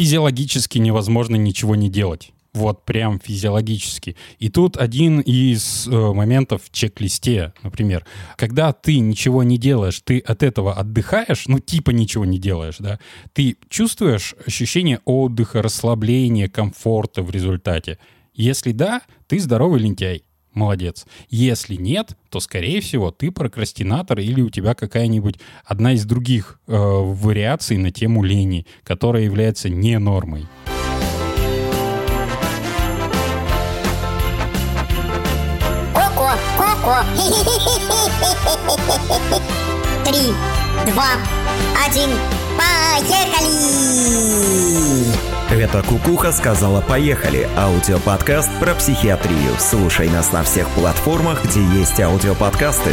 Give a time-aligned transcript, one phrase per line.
[0.00, 2.32] физиологически невозможно ничего не делать.
[2.54, 4.16] Вот прям физиологически.
[4.38, 10.20] И тут один из э, моментов в чек-листе, например, когда ты ничего не делаешь, ты
[10.20, 12.98] от этого отдыхаешь, ну типа ничего не делаешь, да,
[13.34, 17.98] ты чувствуешь ощущение отдыха, расслабления, комфорта в результате.
[18.32, 20.24] Если да, ты здоровый лентяй.
[20.52, 21.06] Молодец.
[21.28, 26.72] Если нет, то, скорее всего, ты прокрастинатор или у тебя какая-нибудь одна из других э,
[26.76, 30.46] вариаций на тему лени, которая является не нормой.
[36.56, 37.04] Коко.
[40.04, 40.32] Три,
[40.92, 41.10] два,
[41.86, 42.10] один,
[42.56, 43.50] поехали!
[45.50, 49.56] Это Кукуха сказала «Поехали»– аудиоподкаст про психиатрию.
[49.58, 52.92] Слушай нас на всех платформах, где есть аудиоподкасты.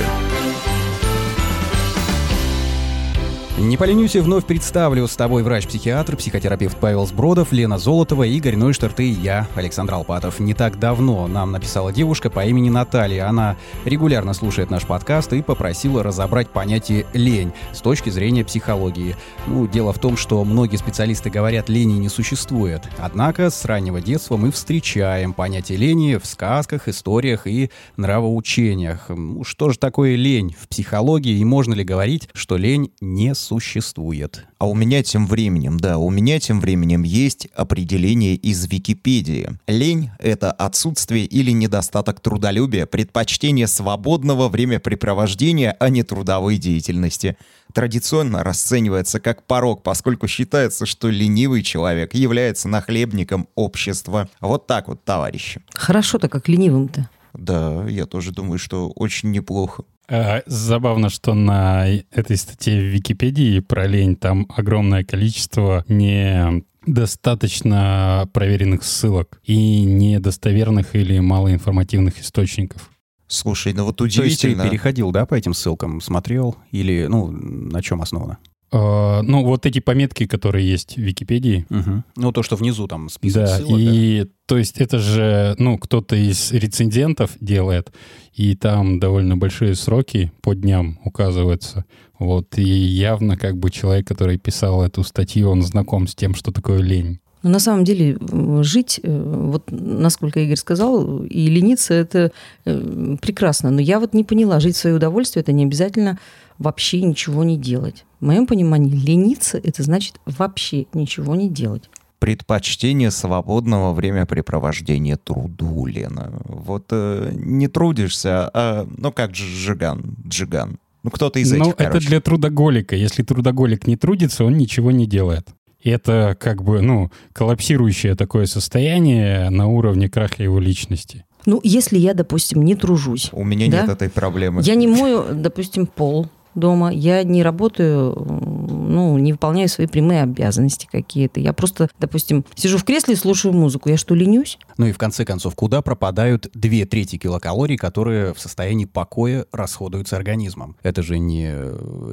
[3.60, 9.00] Не поленюсь и вновь представлю с тобой врач-психиатр, психотерапевт Павел Сбродов, Лена Золотова, Игорь Нойштарт
[9.00, 10.40] и я, Александр Алпатов.
[10.40, 13.28] Не так давно нам написала девушка по имени Наталья.
[13.28, 19.16] Она регулярно слушает наш подкаст и попросила разобрать понятие «лень» с точки зрения психологии.
[19.48, 22.84] Ну, дело в том, что многие специалисты говорят, лени не существует.
[23.00, 29.10] Однако с раннего детства мы встречаем понятие лени в сказках, историях и нравоучениях.
[29.10, 33.47] Ну, что же такое лень в психологии и можно ли говорить, что лень не существует?
[33.48, 34.46] Существует.
[34.60, 39.58] А у меня тем временем, да, у меня тем временем есть определение из Википедии.
[39.68, 47.38] Лень— это отсутствие или недостаток трудолюбия, предпочтение свободного времяпрепровождения, а не трудовой деятельности.
[47.74, 54.30] Традиционно расценивается как порог, поскольку считается, что ленивый человек является нахлебником общества.
[54.42, 55.62] Вот так вот, товарищи.
[55.74, 57.10] Хорошо-то как ленивым-то.
[57.34, 59.84] Да, я тоже думаю, что очень неплохо.
[60.10, 68.30] А, забавно, что на этой статье в Википедии про лень там огромное количество не достаточно
[68.32, 72.90] проверенных ссылок и недостоверных или малоинформативных источников.
[73.28, 74.38] Слушай, ну вот удивительно.
[74.38, 78.38] То есть ты переходил, да, по этим ссылкам, смотрел или, ну, на чем основано?
[78.70, 81.66] Uh, ну, вот эти пометки, которые есть в Википедии.
[81.70, 82.04] Угу.
[82.18, 83.80] Ну, то, что внизу там список да, ссылок.
[83.80, 87.94] И, да, то есть это же, ну, кто-то из рецензентов делает,
[88.38, 91.86] и там довольно большие сроки по дням указываются.
[92.20, 96.52] Вот, и явно как бы человек, который писал эту статью, он знаком с тем, что
[96.52, 97.20] такое лень.
[97.42, 98.18] Но на самом деле
[98.62, 102.32] жить, э, вот насколько Игорь сказал, и лениться– это
[102.66, 103.72] э, прекрасно.
[103.72, 106.20] Но я вот не поняла, жить в свое удовольствие– это не обязательно
[106.60, 108.06] вообще ничего не делать.
[108.20, 111.90] В моем понимании лениться– это значит вообще ничего не делать.
[112.20, 116.34] Предпочтение свободного времяпрепровождения труду, Лена.
[116.46, 120.80] Вот э, не трудишься, а, ну как же Джиган, Джиган.
[121.04, 122.96] Ну кто-то из этих, Ну это для трудоголика.
[122.96, 125.48] Если трудоголик не трудится, он ничего не делает.
[125.80, 131.24] И это как бы, ну, коллапсирующее такое состояние на уровне краха его личности.
[131.46, 133.30] Ну, если я, допустим, не тружусь.
[133.32, 133.82] У меня да?
[133.82, 134.62] нет этой проблемы.
[134.64, 140.88] Я не мою, допустим, пол дома, я не работаю, ну, не выполняю свои прямые обязанности
[140.92, 141.40] какие-то.
[141.40, 143.90] Я просто, допустим, сижу в кресле и слушаю музыку.
[143.90, 144.58] Я что, ленюсь?
[144.78, 150.18] Ну и в конце концов, куда пропадают две трети килокалорий, которые в состоянии покоя расходуются
[150.18, 150.76] организмом?
[150.84, 151.54] Это же не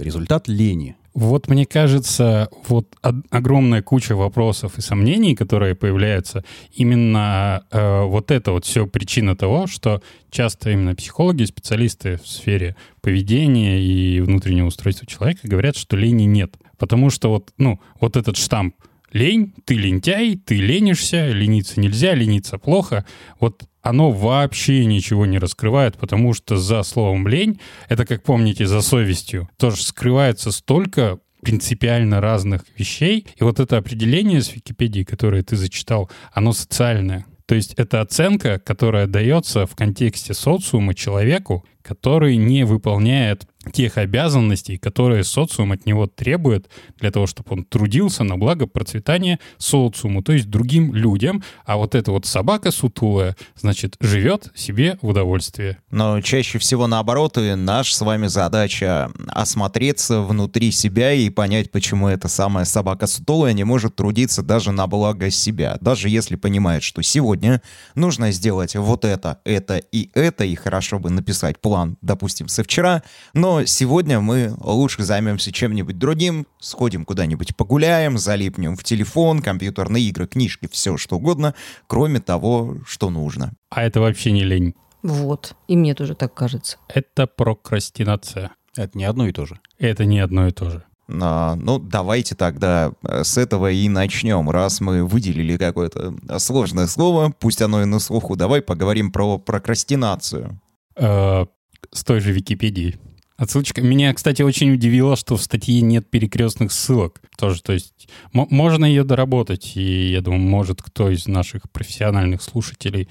[0.00, 2.89] результат лени, вот мне кажется, вот
[3.31, 9.69] огромная куча вопросов и сомнений, которые появляются, именно э, вот это вот все причина того,
[9.69, 16.25] что часто именно психологи, специалисты в сфере поведения и внутреннего устройства человека говорят, что лени
[16.25, 16.57] нет.
[16.79, 18.75] Потому что вот, ну, вот этот штамп
[19.13, 23.07] лень, ты лентяй, ты ленишься, лениться нельзя, лениться плохо.
[23.39, 28.81] Вот оно вообще ничего не раскрывает, потому что за словом «лень», это, как помните, за
[28.81, 33.27] совестью, тоже скрывается столько принципиально разных вещей.
[33.37, 37.27] И вот это определение с Википедии, которое ты зачитал, оно социальное.
[37.47, 44.79] То есть это оценка, которая дается в контексте социума человеку, который не выполняет тех обязанностей,
[44.79, 50.33] которые социум от него требует для того, чтобы он трудился на благо процветания социуму, то
[50.33, 51.43] есть другим людям.
[51.65, 55.79] А вот эта вот собака сутулая, значит, живет себе в удовольствие.
[55.91, 62.09] Но чаще всего наоборот, и наша с вами задача осмотреться внутри себя и понять, почему
[62.09, 65.79] эта самая собака сутулая не может трудиться даже на благо себя.
[65.81, 67.62] Даже если понимает, что сегодня
[67.94, 73.03] нужно сделать вот это, это и это, и хорошо бы написать план, допустим, со вчера,
[73.33, 80.27] но сегодня мы лучше займемся чем-нибудь другим, сходим куда-нибудь погуляем, залипнем в телефон, компьютерные игры,
[80.27, 81.55] книжки, все что угодно,
[81.87, 83.53] кроме того, что нужно.
[83.71, 84.75] А это вообще не лень.
[85.03, 86.79] Вот, и мне тоже так кажется.
[86.89, 88.53] Это прокрастинация.
[88.77, 89.61] Это не одно и то же.
[89.79, 90.85] Это не одно и то же.
[91.09, 94.49] А, ну, давайте тогда э, с этого и начнем.
[94.49, 100.61] Раз мы выделили какое-то сложное слово, пусть оно и на слуху, давай поговорим про прокрастинацию.
[100.97, 101.45] Э,
[101.91, 102.99] с той же Википедии.
[103.37, 103.83] Отсылочка.
[103.83, 107.21] Меня, кстати, очень удивило, что в статье нет перекрестных ссылок.
[107.37, 113.09] Тоже, то есть, можно ее доработать, и я думаю, может кто из наших профессиональных слушателей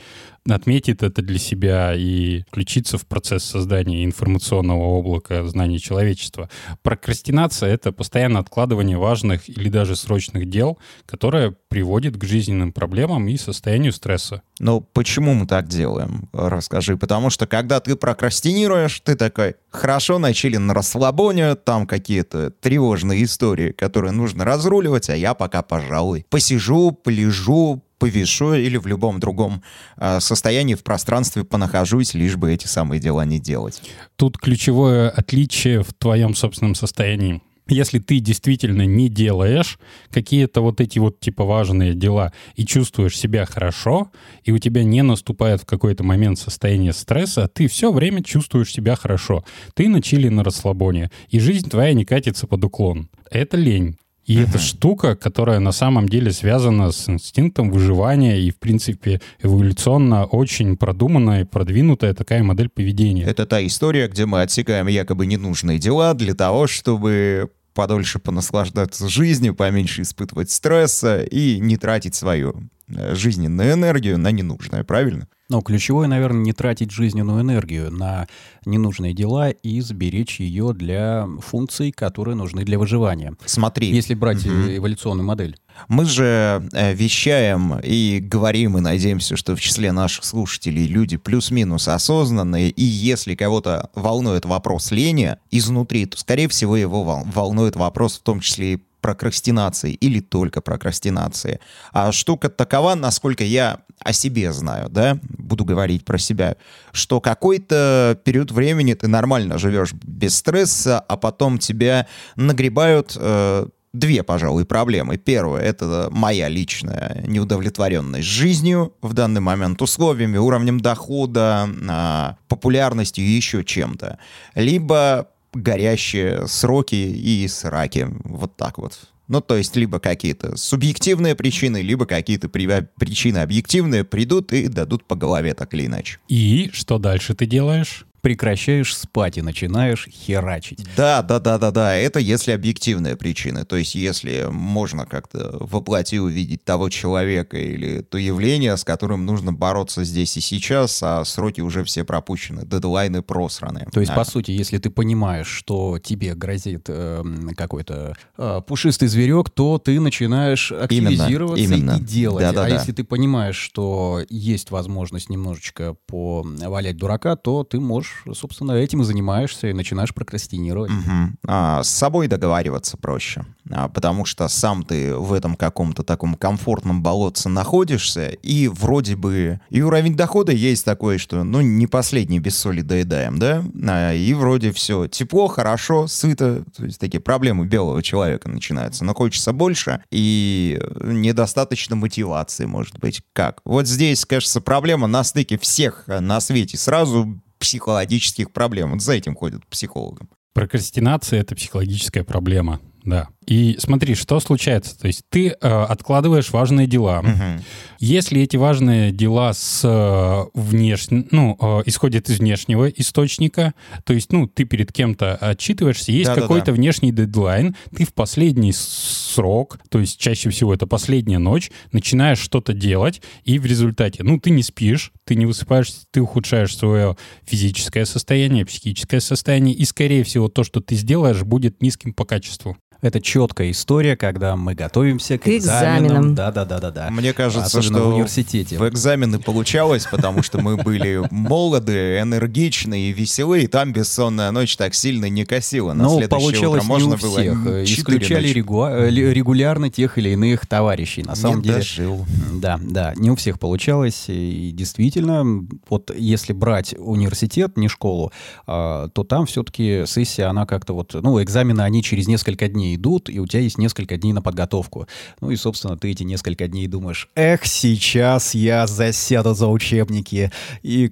[0.50, 6.50] отметит это для себя и включиться в процесс создания информационного облака знаний человечества.
[6.82, 13.38] Прокрастинация— это постоянное откладывание важных или даже срочных дел, которое приводит к жизненным проблемам и
[13.38, 14.42] состоянию стресса.
[14.60, 16.30] Ну, почему мы так делаем?
[16.34, 16.98] Расскажи.
[16.98, 23.72] Потому что, когда ты прокрастинируешь, ты такой, хорошо, начали на расслабоне, там какие-то тревожные истории,
[23.72, 29.64] которые нужно разруливать, а я пока, пожалуй, посижу, полежу, повешу или в любом другом
[29.96, 33.82] э, состоянии в пространстве понахожусь, лишь бы эти самые дела не делать.
[34.18, 37.42] Тут ключевое отличие в твоем собственном состоянии.
[37.70, 39.80] Если ты действительно не делаешь
[40.12, 44.12] какие-то вот эти вот типа важные дела и чувствуешь себя хорошо,
[44.44, 48.98] и у тебя не наступает в какой-то момент состояние стресса, ты все время чувствуешь себя
[48.98, 49.46] хорошо.
[49.76, 53.08] Ты на чили на расслабоне, и жизнь твоя не катится под уклон.
[53.32, 53.96] Это лень.
[54.26, 54.50] И uh-huh.
[54.50, 60.78] это штука, которая на самом деле связана с инстинктом выживания и, в принципе, эволюционно очень
[60.78, 63.24] продуманная и продвинутая такая модель поведения.
[63.24, 69.56] Это та история, где мы отсекаем якобы ненужные дела для того, чтобы подольше понаслаждаться жизнью,
[69.56, 75.28] поменьше испытывать стресса и не тратить свою э, жизненную энергию на ненужное, правильно?
[75.54, 78.28] Но ключевое, наверное, не тратить жизненную энергию на
[78.66, 83.36] ненужные дела и сберечь ее для функций, которые нужны для выживания.
[83.46, 83.94] Смотри.
[83.94, 84.52] Если брать угу.
[84.52, 85.56] эволюционную модель.
[85.88, 91.88] Мы же э, вещаем и говорим, и надеемся, что в числе наших слушателей люди плюс-минус
[91.88, 98.24] осознанные, и если кого-то волнует вопрос лени изнутри, то, скорее всего, его волнует вопрос в
[98.24, 101.60] том числе и прокрастинации или только прокрастинации.
[101.92, 106.56] А штука такова, насколько я о себе знаю, да, буду говорить про себя,
[106.94, 112.08] что какой-то период времени ты нормально живешь без стресса, а потом тебя
[112.38, 115.18] нагребают э, две, пожалуй, проблемы.
[115.18, 123.30] Первое— это моя личная неудовлетворенность жизнью в данный момент, условиями, уровнем дохода, а, популярностью и
[123.30, 124.18] еще чем-то.
[124.56, 128.08] Либо горящие сроки и сраки.
[128.24, 129.00] Вот так вот.
[129.28, 132.68] Ну, то есть, либо какие-то субъективные причины, либо какие-то при...
[132.98, 136.20] причины объективные придут и дадут по голове так или иначе.
[136.28, 138.06] И что дальше ты делаешь?
[138.24, 140.88] Прекращаешь спать и начинаешь херачить.
[140.96, 141.94] Да, да, да, да, да.
[141.94, 143.66] Это если объективные причины.
[143.66, 149.52] То есть если можно как-то воплоти увидеть того человека или то явление, с которым нужно
[149.52, 153.88] бороться здесь и сейчас, а сроки уже все пропущены, дедлайны просраны.
[153.92, 154.16] То есть, да.
[154.16, 157.24] по сути, если ты понимаешь, что тебе грозит э,
[157.58, 161.98] какой-то э, пушистый зверек, то ты начинаешь активизироваться именно, именно.
[161.98, 162.46] и делать.
[162.46, 162.76] Да, да, а да.
[162.76, 169.06] если ты понимаешь, что есть возможность немножечко повалять дурака, то ты можешь собственно, этим и
[169.06, 170.92] занимаешься и начинаешь прокрастинировать.
[170.92, 171.38] Угу.
[171.48, 177.02] А, с собой договариваться проще, а, потому что сам ты в этом каком-то таком комфортном
[177.02, 182.58] болотце находишься, и вроде бы и уровень дохода есть такой, что, ну, не последний без
[182.58, 188.02] соли доедаем, да, а, и вроде все тепло, хорошо, сыто, то есть такие проблемы белого
[188.02, 193.62] человека начинаются, но хочется больше, и недостаточно мотивации, может быть, как.
[193.66, 198.92] Вот здесь, кажется, проблема на стыке всех на свете сразу психологических проблем.
[198.92, 200.30] Вот за этим ходят психологам.
[200.54, 203.30] Прокрастинация— это психологическая проблема, да.
[203.46, 204.98] И смотри, что случается.
[204.98, 207.20] То есть ты э, откладываешь важные дела.
[207.20, 207.64] Угу.
[208.00, 211.08] Если эти важные дела с э, внеш...
[211.10, 213.74] ну, э, исходят из внешнего источника,
[214.04, 216.76] то есть, ну, ты перед кем-то отчитываешься, есть да, какой-то да, да.
[216.76, 222.74] внешний дедлайн, ты в последний срок, то есть чаще всего это последняя ночь, начинаешь что-то
[222.74, 228.06] делать, и в результате, ну, ты не спишь, ты не высыпаешься, ты ухудшаешь свое физическое
[228.06, 232.78] состояние, психическое состояние, и, скорее всего, то, что ты сделаешь, будет низким по качеству.
[233.02, 236.36] Это четкая история, когда мы готовимся к, к экзаменам.
[236.36, 237.10] Да-да-да-да-да.
[237.10, 238.78] Мне кажется, Особенно что в университете.
[238.78, 244.78] В экзамены получалось, потому что мы были молоды, энергичны и веселы, и там бессонная ночь
[244.78, 245.94] так сильно не косила.
[245.94, 247.64] На Но получалось утро можно не у всех.
[247.64, 248.50] Было Исключали.
[248.52, 251.24] Э, регулярно тех или иных товарищей.
[251.24, 251.78] На самом не деле.
[251.78, 252.26] Дожил.
[252.54, 254.26] Да, да, не у всех получалось.
[254.28, 258.32] И действительно, вот если брать университет, не школу,
[258.68, 263.23] а, то там все-таки сессия, она как-то вот, ну, экзамены, они через несколько дней идут,
[263.30, 265.08] и у тебя есть несколько дней на подготовку.
[265.42, 270.52] Ну и, собственно, ты эти несколько дней думаешь, эх, сейчас я засяду за учебники.
[270.82, 271.12] И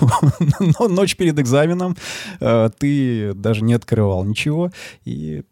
[0.88, 1.96] ночь перед экзаменом
[2.40, 4.70] а, ты даже не открывал ничего,
[5.04, 5.42] и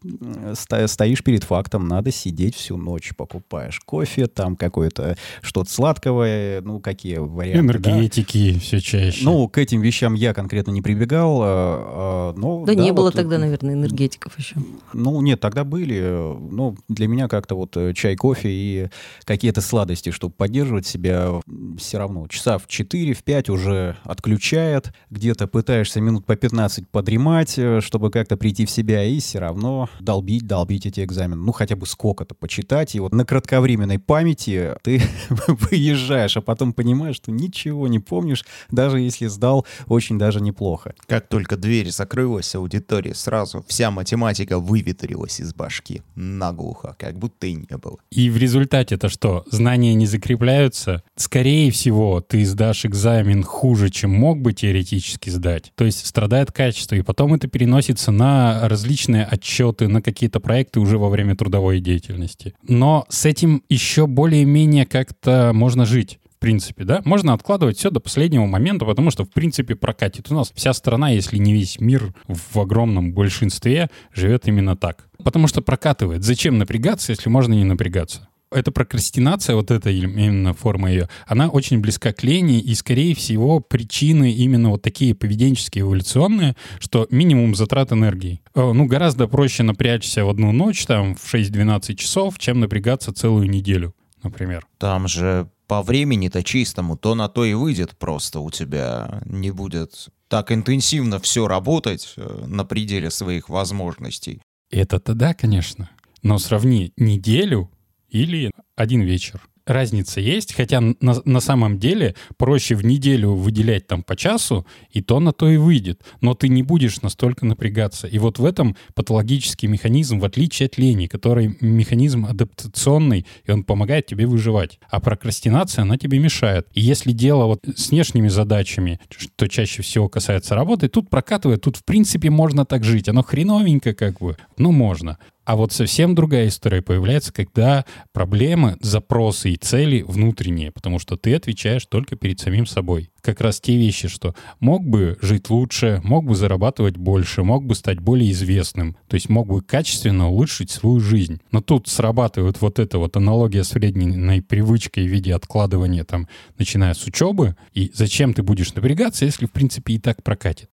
[0.53, 7.17] стоишь перед фактом, надо сидеть всю ночь, покупаешь кофе, там какое-то что-то сладкого, ну, какие
[7.17, 7.59] варианты.
[7.59, 8.59] Энергетики да?
[8.59, 9.23] все чаще.
[9.23, 12.65] Ну, к этим вещам я конкретно не прибегал, а, но...
[12.65, 14.55] Да, да не вот, было тогда, наверное, энергетиков еще.
[14.93, 15.84] Ну, нет, тогда были.
[15.93, 18.89] Ну, для меня как-то вот э, чай, кофе и
[19.23, 21.41] какие-то сладости, чтобы поддерживать себя,
[21.77, 27.57] все равно часа в 4, в 5 уже отключает, где-то пытаешься минут по 15 подремать,
[27.57, 31.41] э, чтобы как-то прийти в себя, и все равно долбить, долбить эти экзамены.
[31.41, 35.01] Ну, хотя бы сколько-то почитать, и вот на кратковременной памяти ты
[35.47, 40.93] выезжаешь, а потом понимаешь, что ничего не помнишь, даже если сдал очень даже неплохо.
[41.07, 47.53] Как только дверь закрылась аудитории, сразу вся математика выветрилась из башки наглухо, как будто и
[47.53, 47.97] не было.
[48.11, 49.43] И в результате-то что?
[49.51, 51.03] Знания не закрепляются?
[51.15, 55.71] Скорее всего, ты сдашь экзамен хуже, чем мог бы теоретически сдать.
[55.75, 60.97] То есть страдает качество, и потом это переносится на различные отчеты, на какие-то проекты уже
[60.97, 62.53] во время трудовой деятельности.
[62.67, 67.99] Но с этим еще более-менее как-то можно жить в принципе, да, можно откладывать все до
[67.99, 70.31] последнего момента, потому что, в принципе, прокатит.
[70.31, 75.07] У нас вся страна, если не весь мир в огромном большинстве, живет именно так.
[75.23, 76.23] Потому что прокатывает.
[76.23, 78.27] Зачем напрягаться, если можно не напрягаться?
[78.51, 83.59] эта прокрастинация, вот эта именно форма ее, она очень близка к лени, и, скорее всего,
[83.59, 88.41] причины именно вот такие поведенческие, эволюционные, что минимум затрат энергии.
[88.53, 93.49] Э, ну, гораздо проще напрячься в одну ночь, там, в 6-12 часов, чем напрягаться целую
[93.49, 94.65] неделю, например.
[94.77, 99.21] Там же по времени-то чистому, то на то и выйдет просто у тебя.
[99.25, 104.41] Не будет так интенсивно все работать э, на пределе своих возможностей.
[104.71, 105.89] Это-то да, конечно.
[106.23, 107.69] Но сравни неделю
[108.09, 114.03] или один вечер разница есть, хотя на, на самом деле проще в неделю выделять там
[114.03, 116.01] по часу, и то на то и выйдет.
[116.21, 118.07] Но ты не будешь настолько напрягаться.
[118.07, 123.63] И вот в этом патологический механизм, в отличие от лени, который механизм адаптационный, и он
[123.63, 124.79] помогает тебе выживать.
[124.89, 126.67] А прокрастинация, она тебе мешает.
[126.73, 131.77] И если дело вот с внешними задачами, что чаще всего касается работы, тут прокатывает, тут
[131.77, 133.09] в принципе можно так жить.
[133.09, 135.17] Оно хреновенько как бы, но можно.
[135.45, 141.35] А вот совсем другая история появляется, когда проблемы, запросы и цели внутренние, потому что ты
[141.35, 143.11] отвечаешь только перед самим собой.
[143.21, 147.75] Как раз те вещи, что мог бы жить лучше, мог бы зарабатывать больше, мог бы
[147.75, 151.39] стать более известным, то есть мог бы качественно улучшить свою жизнь.
[151.51, 156.95] Но тут срабатывает вот эта вот аналогия с вредной привычкой в виде откладывания, там, начиная
[156.95, 160.69] с учебы, и зачем ты будешь напрягаться, если в принципе и так прокатит.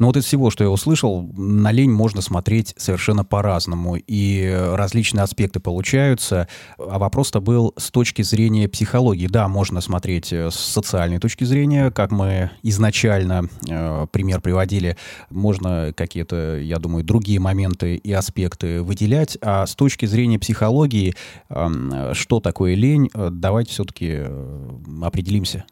[0.00, 5.22] Но вот из всего, что я услышал, на лень можно смотреть совершенно по-разному, и различные
[5.22, 6.48] аспекты получаются.
[6.78, 9.26] А вопрос-то был с точки зрения психологии.
[9.26, 14.96] Да, можно смотреть э, с социальной точки зрения, как мы изначально э, пример приводили.
[15.28, 19.36] Можно какие-то, я думаю, другие моменты и аспекты выделять.
[19.42, 21.14] А с точки зрения психологии,
[21.50, 24.68] э, что такое лень, э, давайте все-таки э,
[25.02, 25.66] определимся.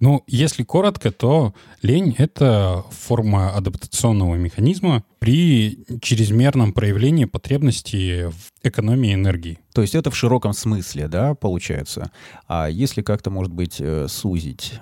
[0.00, 9.14] Ну, если коротко, то лень— это форма адаптационного механизма при чрезмерном проявлении потребности в экономии
[9.14, 9.58] энергии.
[9.74, 12.10] То есть это в широком смысле, да, получается?
[12.46, 14.74] А если как-то, может быть, э, сузить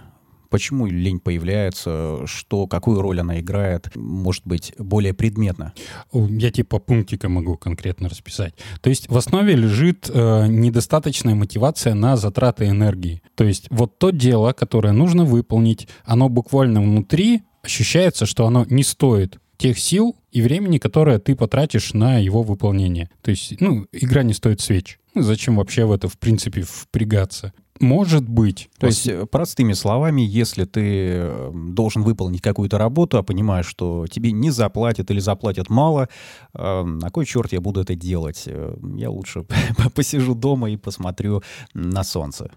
[0.50, 5.72] почему лень появляется, что, какую роль она играет, может быть, более предметно?
[6.12, 8.54] Я типа пунктика могу конкретно расписать.
[8.82, 13.22] То есть в основе лежит э, недостаточная мотивация на затраты энергии.
[13.36, 18.82] То есть вот то дело, которое нужно выполнить, оно буквально внутри ощущается, что оно не
[18.82, 23.10] стоит тех сил и времени, которое ты потратишь на его выполнение.
[23.22, 24.98] То есть, ну, игра не стоит свеч.
[25.14, 27.52] Ну, зачем вообще в это, в принципе, впрягаться?
[27.80, 28.68] Может быть.
[28.78, 34.06] То есть, э, простыми словами, если ты э, должен выполнить какую-то работу, а понимаешь, что
[34.06, 36.08] тебе не заплатят или заплатят мало,
[36.54, 38.46] э, на кой черт я буду это делать?
[38.46, 39.46] Я лучше
[39.94, 42.50] посижу дома и посмотрю на солнце.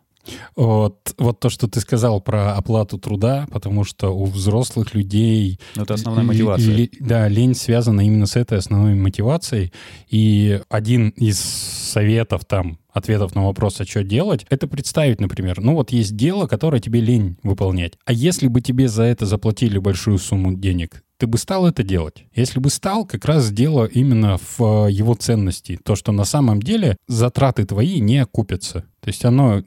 [0.55, 5.59] Вот, вот то, что ты сказал про оплату труда, потому что у взрослых людей...
[5.75, 6.77] Ну, это основная мотивация.
[6.77, 9.73] Л, да, лень связана именно с этой основной мотивацией.
[10.09, 15.73] И один из советов там, ответов на вопрос, а что делать, это представить, например, ну
[15.73, 17.93] вот есть дело, которое тебе лень выполнять.
[18.05, 22.25] А если бы тебе за это заплатили большую сумму денег, ты бы стал это делать?
[22.35, 25.79] Если бы стал, как раз дело именно в э, его ценности.
[25.81, 28.83] То, что на самом деле затраты твои не окупятся.
[28.99, 29.63] То есть оно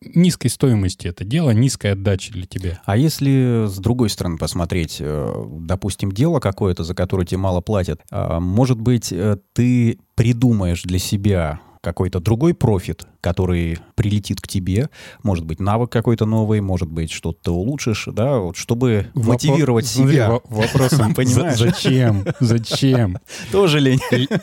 [0.00, 2.82] низкой стоимости это дело, низкая отдача для тебя.
[2.86, 8.00] А если с другой стороны посмотреть, э, допустим, дело какое-то, за которое тебе мало платят,
[8.10, 14.88] а, может быть, э, ты придумаешь для себя какой-то другой профит, который прилетит к тебе,
[15.24, 19.30] может быть, навык какой-то новый, может быть, что-то ты улучшишь, да, вот, чтобы Вопо...
[19.30, 20.38] мотивировать себя.
[20.44, 21.58] Вопросом, понимаешь?
[21.58, 22.24] Зачем?
[22.38, 23.18] Зачем?
[23.50, 23.98] Тоже лень.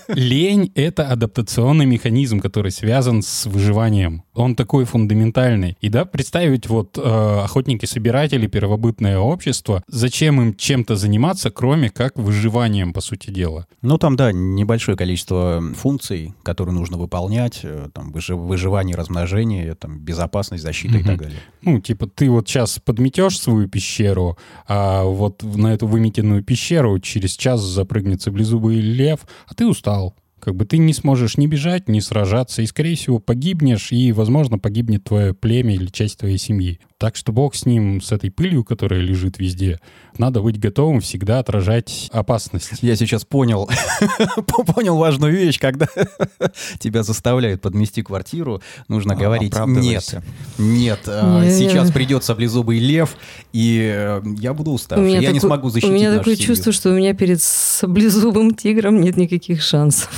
[0.09, 4.23] Лень— это адаптационный механизм, который связан с выживанием.
[4.33, 5.77] Он такой фундаментальный.
[5.79, 12.91] И да, представить вот э, охотники-собиратели, первобытное общество, зачем им чем-то заниматься, кроме как выживанием,
[12.91, 13.65] по сути дела?
[13.81, 19.99] Ну, там, да, небольшое количество функций, которые нужно выполнять, э, там, выживание выживание, размножение, там,
[19.99, 21.03] безопасность, защита угу.
[21.03, 21.39] и так далее.
[21.61, 24.37] Ну, типа, ты вот сейчас подметешь свою пещеру,
[24.67, 30.15] а вот на эту выметенную пещеру через час запрыгнет саблезубый лев, а ты устал.
[30.43, 34.59] Как бы ты не сможешь ни бежать, ни сражаться, и, скорее всего, погибнешь, и, возможно,
[34.59, 36.81] погибнет твое племя или часть твоей семьи.
[36.97, 39.79] Так что бог с ним, с этой пылью, которая лежит везде.
[40.17, 42.71] Надо быть готовым всегда отражать опасность.
[42.81, 43.69] Я сейчас понял,
[44.75, 45.87] понял важную вещь, когда
[46.79, 50.15] тебя заставляют подмести квартиру, нужно а, говорить нет,
[50.57, 53.15] нет, а, сейчас придет саблезубый лев,
[53.53, 56.93] и э, я буду уставший, я не смогу защитить У меня такое чувство, что у
[56.93, 60.09] меня перед саблезубым тигром нет никаких шансов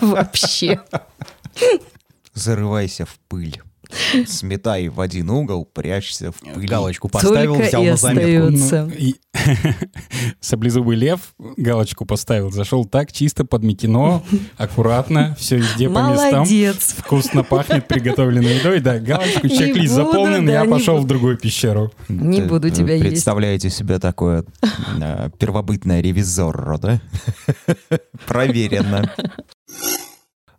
[0.00, 0.80] вообще.
[2.34, 3.60] Зарывайся в пыль.
[4.26, 6.66] Сметай в один угол, прячься в пыли.
[6.66, 8.50] Галочку поставил, Только взял на заметку.
[8.50, 9.16] Ну, и...
[10.40, 14.22] Саблезубый лев галочку поставил, зашел так, чисто подметено,
[14.56, 16.40] аккуратно, все везде по местам.
[16.40, 16.94] Молодец.
[16.98, 18.80] Вкусно пахнет приготовленной едой.
[18.80, 21.04] Да, галочку, чек-лист заполнен, да, я пошел буду.
[21.04, 21.92] в другую пещеру.
[22.08, 23.08] Не Ты, буду тебя есть.
[23.08, 24.44] Представляете себе такое
[25.00, 27.00] э, первобытное ревизор, да?
[28.26, 29.10] Проверено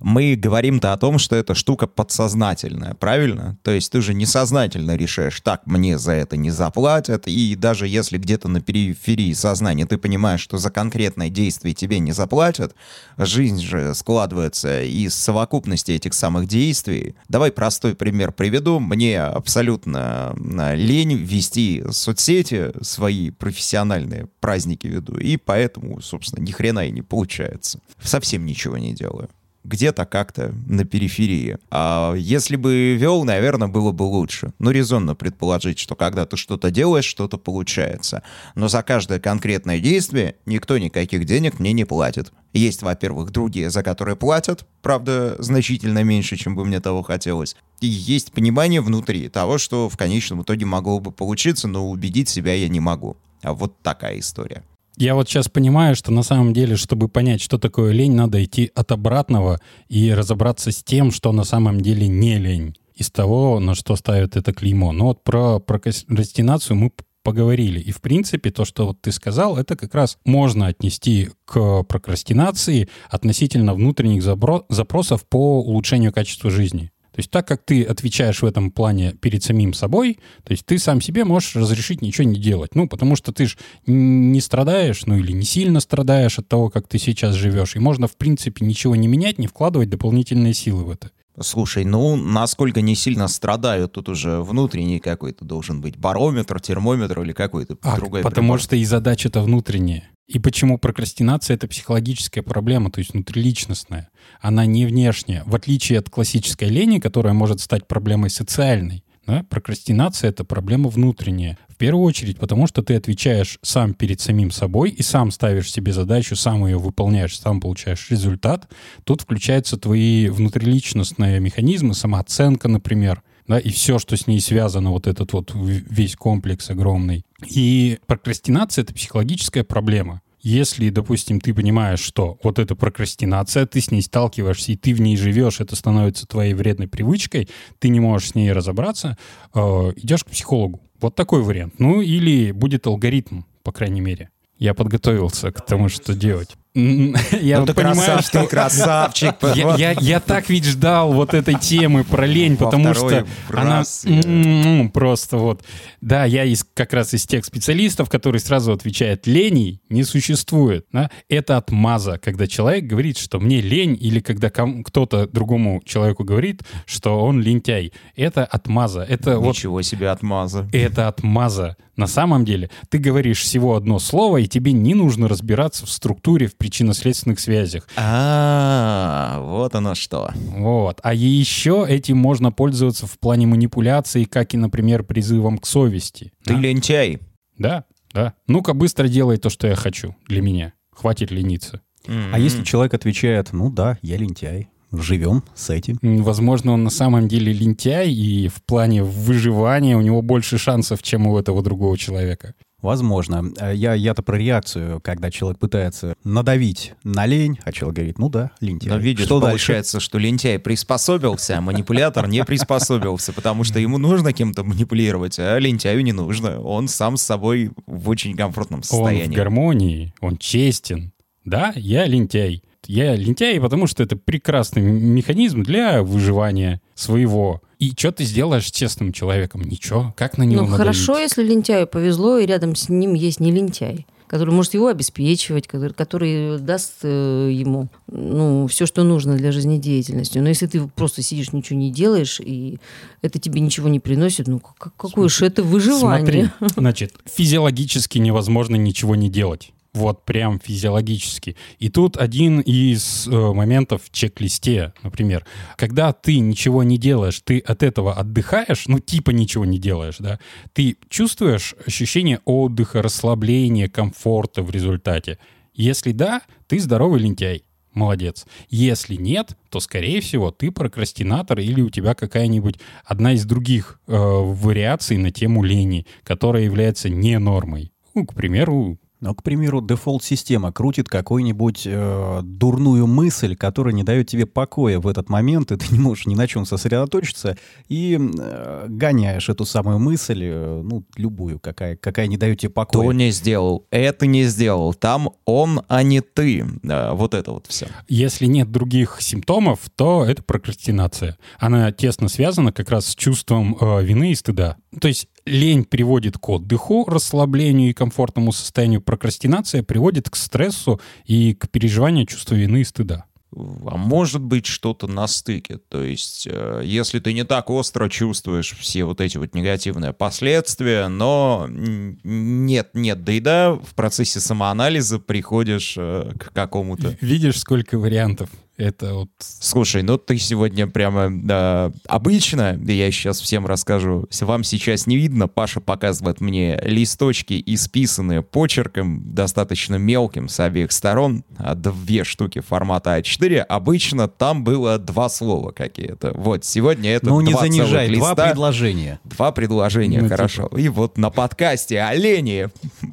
[0.03, 3.57] мы говорим-то о том, что эта штука подсознательная, правильно?
[3.63, 8.17] То есть ты же несознательно решаешь, так, мне за это не заплатят, и даже если
[8.17, 12.75] где-то на периферии сознания ты понимаешь, что за конкретное действие тебе не заплатят,
[13.17, 17.15] жизнь же складывается из совокупности этих самых действий.
[17.29, 18.79] Давай простой пример приведу.
[18.79, 20.36] Мне абсолютно
[20.75, 27.79] лень вести соцсети, свои профессиональные праздники веду, и поэтому, собственно, ни хрена и не получается.
[28.01, 29.29] Совсем ничего не делаю
[29.63, 31.58] где-то как-то на периферии.
[31.72, 34.53] А если бы вел, наверное, было бы лучше.
[34.60, 38.23] Ну, резонно предположить, что когда ты что-то делаешь, что-то получается.
[38.56, 42.32] Но за каждое конкретное действие никто никаких денег мне не платит.
[42.54, 47.56] Есть, во-первых, другие, за которые платят, правда, значительно меньше, чем бы мне того хотелось.
[47.82, 52.54] И есть понимание внутри того, что в конечном итоге могло бы получиться, но убедить себя
[52.54, 53.17] я не могу.
[53.41, 54.63] А вот такая история.
[54.97, 58.71] Я вот сейчас понимаю, что на самом деле, чтобы понять, что такое лень, надо идти
[58.75, 63.73] от обратного и разобраться с тем, что на самом деле не лень, из того, на
[63.73, 64.91] что ставят это клеймо.
[64.91, 66.91] Но вот про прокрастинацию мы
[67.23, 67.79] поговорили.
[67.79, 72.88] И, в принципе, то, что вот ты сказал, это как раз можно отнести к прокрастинации
[73.10, 76.91] относительно внутренних запросов по улучшению качества жизни.
[77.13, 80.80] То есть так как ты отвечаешь в этом плане перед самим собой, то есть ты
[80.80, 82.73] сам себе можешь разрешить ничего не делать.
[82.73, 86.88] Ну, потому что ты же не страдаешь, ну или не сильно страдаешь от того, как
[86.88, 87.76] ты сейчас живешь.
[87.76, 91.12] И можно, в принципе, ничего не менять, не вкладывать дополнительные силы в это.
[91.41, 97.34] Слушай, ну, насколько не сильно страдают, тут уже внутренний какой-то должен быть барометр, термометр или
[97.34, 98.60] какой-то а, другой Потому прибор.
[98.60, 100.10] что и задача-то внутренняя.
[100.28, 104.10] И почему прокрастинация— это психологическая проблема, то есть внутриличностная.
[104.41, 109.04] Она не внешняя, в отличие от классической лени, которая может стать проблемой социальной.
[109.25, 109.45] Да?
[109.49, 111.57] Прокрастинация— это проблема внутренняя.
[111.69, 115.93] В первую очередь, потому что ты отвечаешь сам перед самим собой и сам ставишь себе
[115.93, 118.69] задачу, сам ее выполняешь, сам получаешь результат.
[119.03, 125.07] Тут включаются твои внутриличностные механизмы, самооценка, например, да, и все, что с ней связано, вот
[125.07, 127.25] этот вот весь комплекс огромный.
[127.45, 130.21] И прокрастинация— это психологическая проблема.
[130.43, 134.99] Если, допустим, ты понимаешь, что вот эта прокрастинация, ты с ней сталкиваешься, и ты в
[134.99, 137.47] ней живешь, это становится твоей вредной привычкой,
[137.79, 139.17] ты не можешь с ней разобраться,
[139.56, 139.60] э,
[139.95, 140.82] идешь к психологу.
[140.99, 141.75] Вот такой вариант.
[141.79, 144.29] Ну или будет алгоритм, по крайней мере.
[144.60, 146.58] Я подготовился к тому, что делать.
[147.41, 149.36] Я Ну ты понимаю, красав- что ты красавчик.
[149.55, 153.83] я, я- я так ведь ждал вот этой темы про лень, Во потому что она
[154.05, 155.63] я- просто вот.
[156.01, 160.86] Да, я из, как раз из тех специалистов, которые сразу отвечают, леней не существует.
[160.91, 161.12] да.
[161.29, 166.63] Это отмаза, когда человек говорит, что мне лень, или когда ком- кто-то другому человеку говорит,
[166.88, 167.93] что он лентяй.
[168.15, 169.01] Это отмаза.
[169.03, 170.67] Это вот Ничего себе отмаза.
[170.71, 171.77] это отмаза.
[171.95, 176.47] На самом деле, ты говоришь всего одно слово, и тебе не нужно разбираться в структуре,
[176.47, 177.86] в причинно-следственных связях.
[177.97, 180.32] А, вот оно что.
[180.56, 181.02] Вот.
[181.04, 186.32] А еще этим можно пользоваться в плане манипуляции, как и, например, призывом к совести.
[186.45, 186.60] Ты да?
[186.62, 187.19] лентяй.
[187.58, 188.34] Да, да.
[188.47, 190.71] Ну-ка быстро делай то, что я хочу для меня.
[190.91, 191.82] Хватит лениться.
[192.08, 195.97] А если человек отвечает, ну да, я лентяй, живем с этим.
[196.02, 201.28] Возможно, он на самом деле лентяй, и в плане выживания у него больше шансов, чем
[201.28, 202.56] у этого другого человека.
[202.84, 203.52] Возможно.
[203.60, 208.30] Э, Я, я-то про реакцию, когда человек пытается надавить на лень, а человек говорит, ну
[208.30, 208.89] да, лентяй.
[208.89, 209.52] Но видишь, Что дальше?
[209.67, 215.58] получается, что лентяй приспособился, а манипулятор не приспособился, потому что ему нужно кем-то манипулировать, а
[215.58, 216.60] лентяю не нужно.
[216.62, 219.36] Он сам с собой в очень комфортном Он в состоянии.
[219.36, 221.13] гармонии, он честен.
[221.46, 222.63] Да, я лентяй.
[222.86, 227.62] Я лентяй, потому что это прекрасный механизм для выживания своего.
[227.84, 229.62] И что ты сделаешь с честным человеком?
[229.62, 230.13] Ничего.
[230.15, 234.06] Как на него Ну, хорошо, если лентяю повезло, и рядом с ним есть не лентяй
[234.26, 240.39] который может его обеспечивать, который, который даст э, ему ну, все, что нужно для жизнедеятельности.
[240.39, 242.80] Но если ты просто сидишь, ничего не делаешь, и
[243.22, 246.52] это тебе ничего не приносит, ну как, какое же это выживание?
[246.58, 249.72] Смотри, значит, физиологически невозможно ничего не делать.
[249.93, 251.56] Вот прям физиологически.
[251.77, 255.45] И тут один из э, моментов в чек-листе, например,
[255.77, 260.39] когда ты ничего не делаешь, ты от этого отдыхаешь, ну типа ничего не делаешь, да,
[260.73, 265.38] ты чувствуешь ощущение отдыха, расслабления, комфорта в результате.
[265.75, 267.63] Если да, ты здоровый лентяй.
[267.93, 268.47] Молодец.
[268.69, 274.13] Если нет, то, скорее всего, ты прокрастинатор или у тебя какая-нибудь одна из других э,
[274.15, 277.91] вариаций на тему лени, которая является не нормой.
[278.15, 284.27] Ну, к примеру, Ну, к примеру, дефолт-система крутит какую-нибудь э, дурную мысль, которая не дает
[284.27, 287.57] тебе покоя в этот момент, и ты не можешь ни на чем сосредоточиться,
[287.88, 293.07] и э, гоняешь эту самую мысль, э, ну, любую, какая, какая не дает тебе покоя.
[293.07, 294.93] То не сделал, это не сделал.
[294.93, 296.65] Там он, а не ты.
[296.83, 297.88] Да, вот это вот все.
[298.09, 301.38] Если нет других симптомов, то это прокрастинация.
[301.59, 304.75] Она тесно связана как раз с чувством э, вины и стыда.
[304.99, 309.01] То есть лень приводит к отдыху, расслаблению и комфортному состоянию.
[309.01, 313.25] Прокрастинация приводит к стрессу и к переживанию чувства вины и стыда.
[313.56, 315.77] А может быть что-то на стыке.
[315.89, 321.08] То есть, э, если ты не так остро чувствуешь все вот эти вот негативные последствия,
[321.08, 327.99] но нет, нет, да и да, в процессе самоанализа приходишь э, к какому-то Видишь, сколько
[327.99, 328.49] вариантов?
[328.75, 329.29] Это вот...
[329.38, 335.47] Слушай, ну ты сегодня прямо да, обычно, я сейчас всем расскажу, вам сейчас не видно,
[335.47, 343.19] Паша показывает мне листочки, исписанные почерком, достаточно мелким с обеих сторон, а две штуки формата
[343.19, 343.59] А4.
[343.59, 346.31] Обычно там было два слова какие-то.
[346.36, 348.47] Вот, сегодня это ну, не два занижай, целых два листа.
[348.47, 349.19] предложения.
[349.23, 350.67] Два предложения, Ну, хорошо.
[350.75, 352.69] И вот на подкасте «Олени»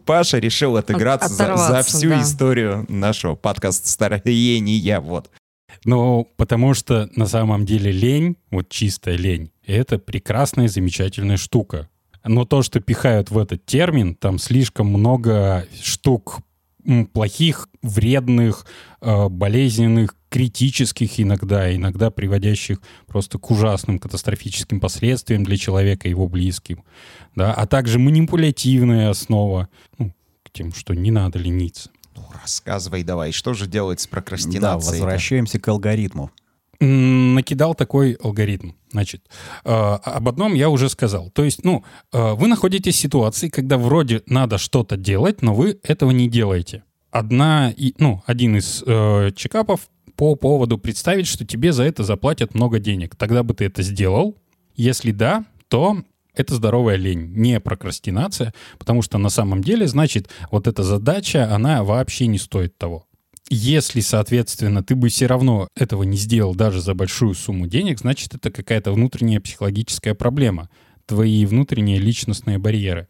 [0.06, 2.22] Паша решил отыграться за, за оторваться, всю да.
[2.22, 5.00] историю нашего подкаста «Староения».
[5.00, 5.30] Вот.
[5.84, 11.88] Ну, потому что на самом деле лень, вот чистая лень, это прекрасная, замечательная штука.
[12.24, 16.40] Но то, что пихают в этот термин, там слишком много штук
[17.12, 18.66] плохих, вредных,
[19.00, 26.28] э, болезненных, критических иногда, иногда приводящих просто к ужасным катастрофическим последствиям для человека и его
[26.28, 26.84] близким.
[27.34, 27.52] Да?
[27.52, 30.12] А также манипулятивная основа, ну,
[30.44, 31.90] к тем, что не надо лениться.
[32.16, 35.00] Ну, рассказывай давай, что же делать с Да, прокрастинацией?
[35.00, 36.30] возвращаемся к алгоритму.
[36.80, 38.70] Накидал такой алгоритм.
[38.90, 39.22] Значит,
[39.64, 41.30] э, об одном я уже сказал.
[41.30, 45.78] То есть, ну, э, вы находитесь в ситуации, когда вроде надо что-то делать, но вы
[45.82, 46.82] этого не делаете.
[47.10, 52.54] Одна, и, ну, один из э, чекапов по поводу представить, что тебе за это заплатят
[52.54, 53.14] много денег.
[53.14, 54.36] Тогда бы ты это сделал.
[54.74, 55.98] Если да, то
[56.34, 61.82] это здоровая лень, не прокрастинация, потому что на самом деле, значит, вот эта задача, она
[61.84, 63.06] вообще не стоит того.
[63.52, 68.34] Если, соответственно, ты бы все равно этого не сделал даже за большую сумму денег, значит,
[68.34, 70.70] это какая-то внутренняя психологическая проблема,
[71.06, 73.08] твои внутренние личностные барьеры.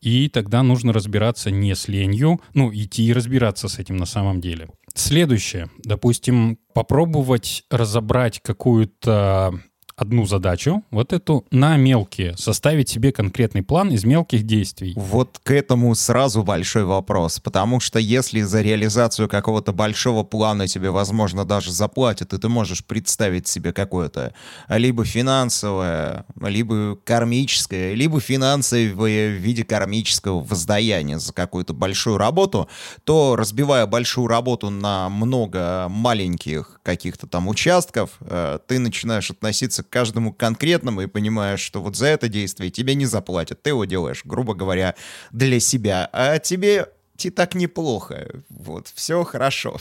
[0.00, 4.40] И тогда нужно разбираться не с ленью, ну, идти и разбираться с этим на самом
[4.40, 4.68] деле.
[4.94, 5.68] Следующее.
[5.78, 9.60] Допустим, попробовать разобрать какую-то
[10.00, 14.94] одну задачу, вот эту на мелкие, составить себе конкретный план из мелких действий.
[14.96, 20.90] Вот к этому сразу большой вопрос, потому что если за реализацию какого-то большого плана тебе,
[20.90, 24.32] возможно, даже заплатят, и ты можешь представить себе какое-то
[24.68, 32.68] либо финансовое, либо кармическое, либо финансовое в виде кармического воздаяния за какую-то большую работу,
[33.04, 40.32] то разбивая большую работу на много маленьких каких-то там участков, э, ты начинаешь относиться каждому
[40.32, 43.62] конкретному и понимаешь, что вот за это действие тебе не заплатят.
[43.62, 44.94] Ты его делаешь, грубо говоря,
[45.30, 46.08] для себя.
[46.12, 46.86] А тебе
[47.24, 48.42] и так неплохо.
[48.48, 49.76] Вот, все хорошо.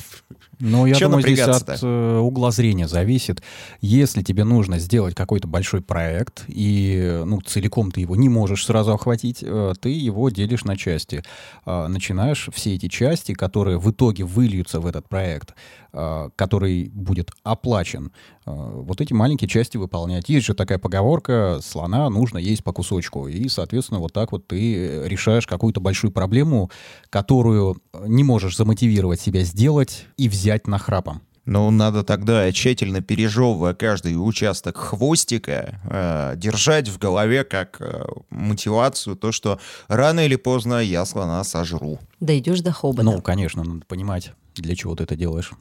[0.60, 3.41] Ну, я думаю, здесь от э, угла зрения зависит.
[3.82, 8.93] Если тебе нужно сделать какой-то большой проект, и ну, целиком ты его не можешь сразу
[8.93, 11.24] охватить, э, ты его делишь на части.
[11.65, 15.54] Э, начинаешь все эти части, которые в итоге выльются в этот проект,
[15.93, 18.12] э, который будет оплачен,
[18.49, 20.29] вот эти маленькие части выполнять.
[20.29, 23.27] Есть же такая поговорка, слона нужно есть по кусочку.
[23.27, 26.71] И, соответственно, вот так вот ты решаешь какую-то большую проблему,
[27.09, 31.21] которую не можешь замотивировать себя сделать и взять нахрапом.
[31.45, 39.15] Ну, надо тогда, тщательно пережевывая каждый участок хвостика, э, держать в голове как э, мотивацию
[39.15, 41.97] то, что рано или поздно я слона сожру.
[42.19, 43.01] Дойдешь до хобота.
[43.03, 45.51] Ну, конечно, надо понимать, для чего ты это делаешь.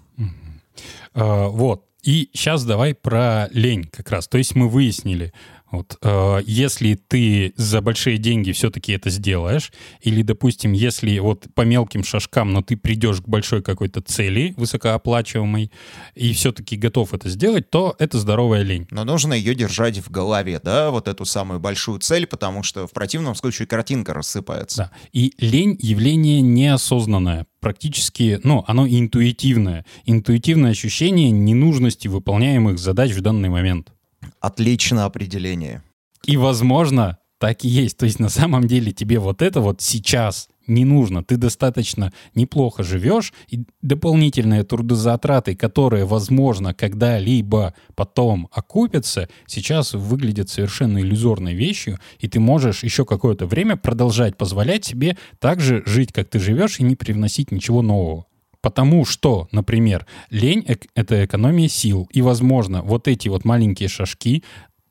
[1.14, 1.85] Э, Вот.
[2.09, 4.29] И сейчас давай про лень как раз.
[4.29, 5.35] То есть мы выяснили,
[5.71, 11.63] вот, э, если ты за большие деньги все-таки это сделаешь, или, допустим, если вот по
[11.63, 15.71] мелким шажкам, но ты придешь к большой какой-то цели, высокооплачиваемой,
[16.15, 18.87] и все-таки готов это сделать, то это здоровая лень.
[18.91, 22.93] Но нужно ее держать в голове, да, вот эту самую большую цель, потому что в
[22.93, 24.79] противном случае картинка рассыпается.
[24.79, 24.91] Да.
[25.13, 27.47] И лень— явление неосознанное.
[27.61, 29.85] Практически, ну, оно интуитивное.
[30.07, 33.93] Интуитивное ощущение ненужности выполняемых задач в данный момент.
[34.40, 35.83] Отличное определение.
[36.24, 37.96] И, возможно, так и есть.
[37.96, 41.24] То есть на самом деле тебе вот это вот сейчас не нужно.
[41.24, 50.98] Ты достаточно неплохо живешь, и дополнительные трудозатраты, которые, возможно, когда-либо потом окупятся, сейчас выглядят совершенно
[50.98, 56.29] иллюзорной вещью, и ты можешь еще какое-то время продолжать позволять себе так же жить, как
[56.29, 58.27] ты живешь, и не привносить ничего нового.
[58.61, 62.09] Потому что, например, лень это экономия сил.
[62.12, 64.42] И, возможно, вот эти вот маленькие шажки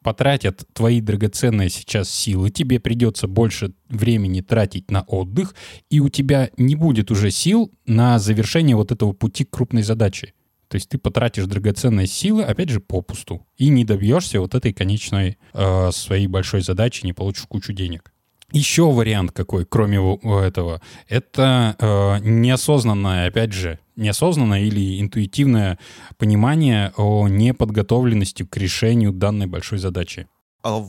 [0.01, 5.53] потратят твои драгоценные сейчас силы, тебе придется больше времени тратить на отдых,
[5.89, 10.33] и у тебя не будет уже сил на завершение вот этого пути к крупной задаче.
[10.69, 15.37] То есть ты потратишь драгоценные силы, опять же, попусту, и не добьешься вот этой конечной
[15.53, 18.13] э, своей большой задачи, не получишь кучу денег.
[18.51, 25.77] Еще вариант какой, кроме этого, это э, неосознанное, опять же, неосознанное или интуитивное
[26.17, 30.27] понимание о неподготовленности к решению данной большой задачи.
[30.63, 30.83] А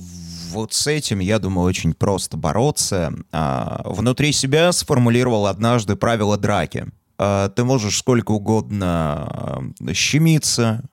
[0.52, 3.12] вот с этим, я думаю, очень просто бороться.
[3.32, 6.86] А, Внутри себя сформулировал однажды правило драки.
[7.18, 9.62] А, Ты можешь сколько угодно а,
[9.94, 10.88] щемиться э,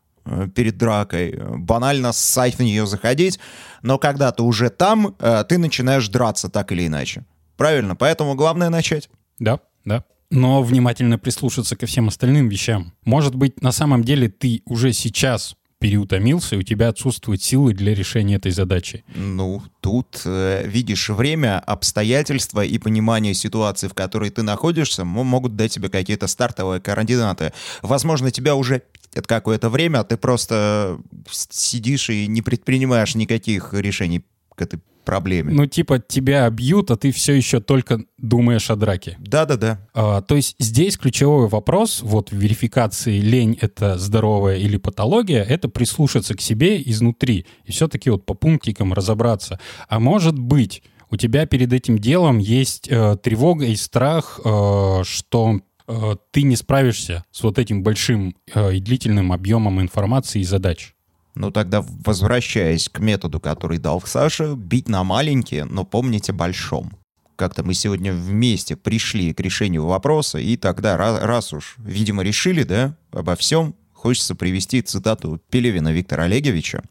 [0.56, 3.40] перед дракой, э, банально ссать в нее заходить,
[3.82, 7.26] но когда ты уже там, э, ты начинаешь драться так или иначе.
[7.58, 7.96] Правильно?
[7.96, 9.10] Поэтому главное начать.
[9.40, 10.04] Да, да.
[10.32, 12.94] Но внимательно прислушаться ко всем остальным вещам.
[13.06, 17.94] Может быть, на самом деле ты уже сейчас переутомился, и у тебя отсутствуют силы для
[17.94, 19.04] решения этой задачи.
[19.14, 25.56] Ну, тут, э, видишь, время, обстоятельства и понимание ситуации, в которой ты находишься, мо- могут
[25.56, 27.54] дать тебе какие-то стартовые координаты.
[27.84, 28.82] Возможно, тебя уже
[29.14, 30.98] это какое-то время, а ты просто
[31.30, 35.54] с- сидишь и не предпринимаешь никаких решений к этой проблеме.
[35.54, 39.16] Ну, типа, тебя бьют, а ты все еще только думаешь о драке.
[39.20, 39.88] Да-да-да.
[39.94, 45.70] А, то есть здесь ключевой вопрос вот в верификации лень это здоровая или патология, это
[45.70, 49.60] прислушаться к себе изнутри и все-таки вот по пунктикам разобраться.
[49.88, 55.60] А может быть, у тебя перед этим делом есть э, тревога и страх, э, что
[55.88, 60.95] э, ты не справишься с вот этим большим э, и длительным объемом информации и задач.
[61.36, 66.94] Ну тогда, возвращаясь к методу, который дал Саша, бить на маленькие, но помните большом.
[67.36, 72.96] Как-то мы сегодня вместе пришли к решению вопроса, и тогда, раз уж, видимо, решили, да,
[73.12, 76.82] обо всем, хочется привести цитату Пелевина Виктора Олеговича.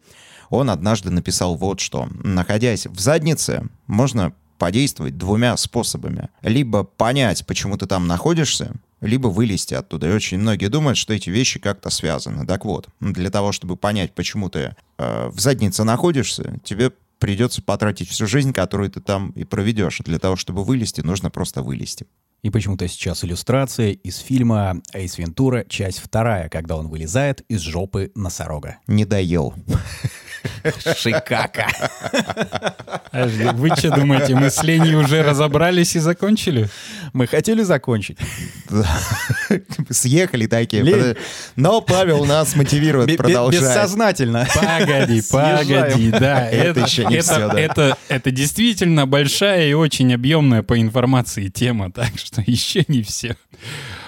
[0.50, 2.08] Он однажды написал вот что.
[2.22, 6.28] «Находясь в заднице, можно подействовать двумя способами.
[6.42, 10.08] Либо понять, почему ты там находишься, либо вылезти оттуда.
[10.08, 12.46] И очень многие думают, что эти вещи как-то связаны.
[12.46, 18.08] Так вот, для того, чтобы понять, почему ты э, в заднице находишься, тебе придется потратить
[18.08, 20.00] всю жизнь, которую ты там и проведешь.
[20.04, 22.06] Для того, чтобы вылезти, нужно просто вылезти.
[22.44, 28.12] И почему-то сейчас иллюстрация из фильма «Эйс Вентура», часть вторая, когда он вылезает из жопы
[28.14, 28.76] носорога.
[28.86, 29.54] Не доел.
[30.98, 31.66] Шикака.
[33.12, 36.68] Вы что думаете, мы с Леней уже разобрались и закончили?
[37.14, 38.18] Мы хотели закончить.
[39.88, 41.16] Съехали такие.
[41.56, 43.62] Но Павел нас мотивирует продолжать.
[43.62, 44.46] Бессознательно.
[44.54, 46.46] Погоди, погоди, да.
[46.50, 52.33] Это еще не это, это действительно большая и очень объемная по информации тема, так что
[52.46, 53.36] еще не все.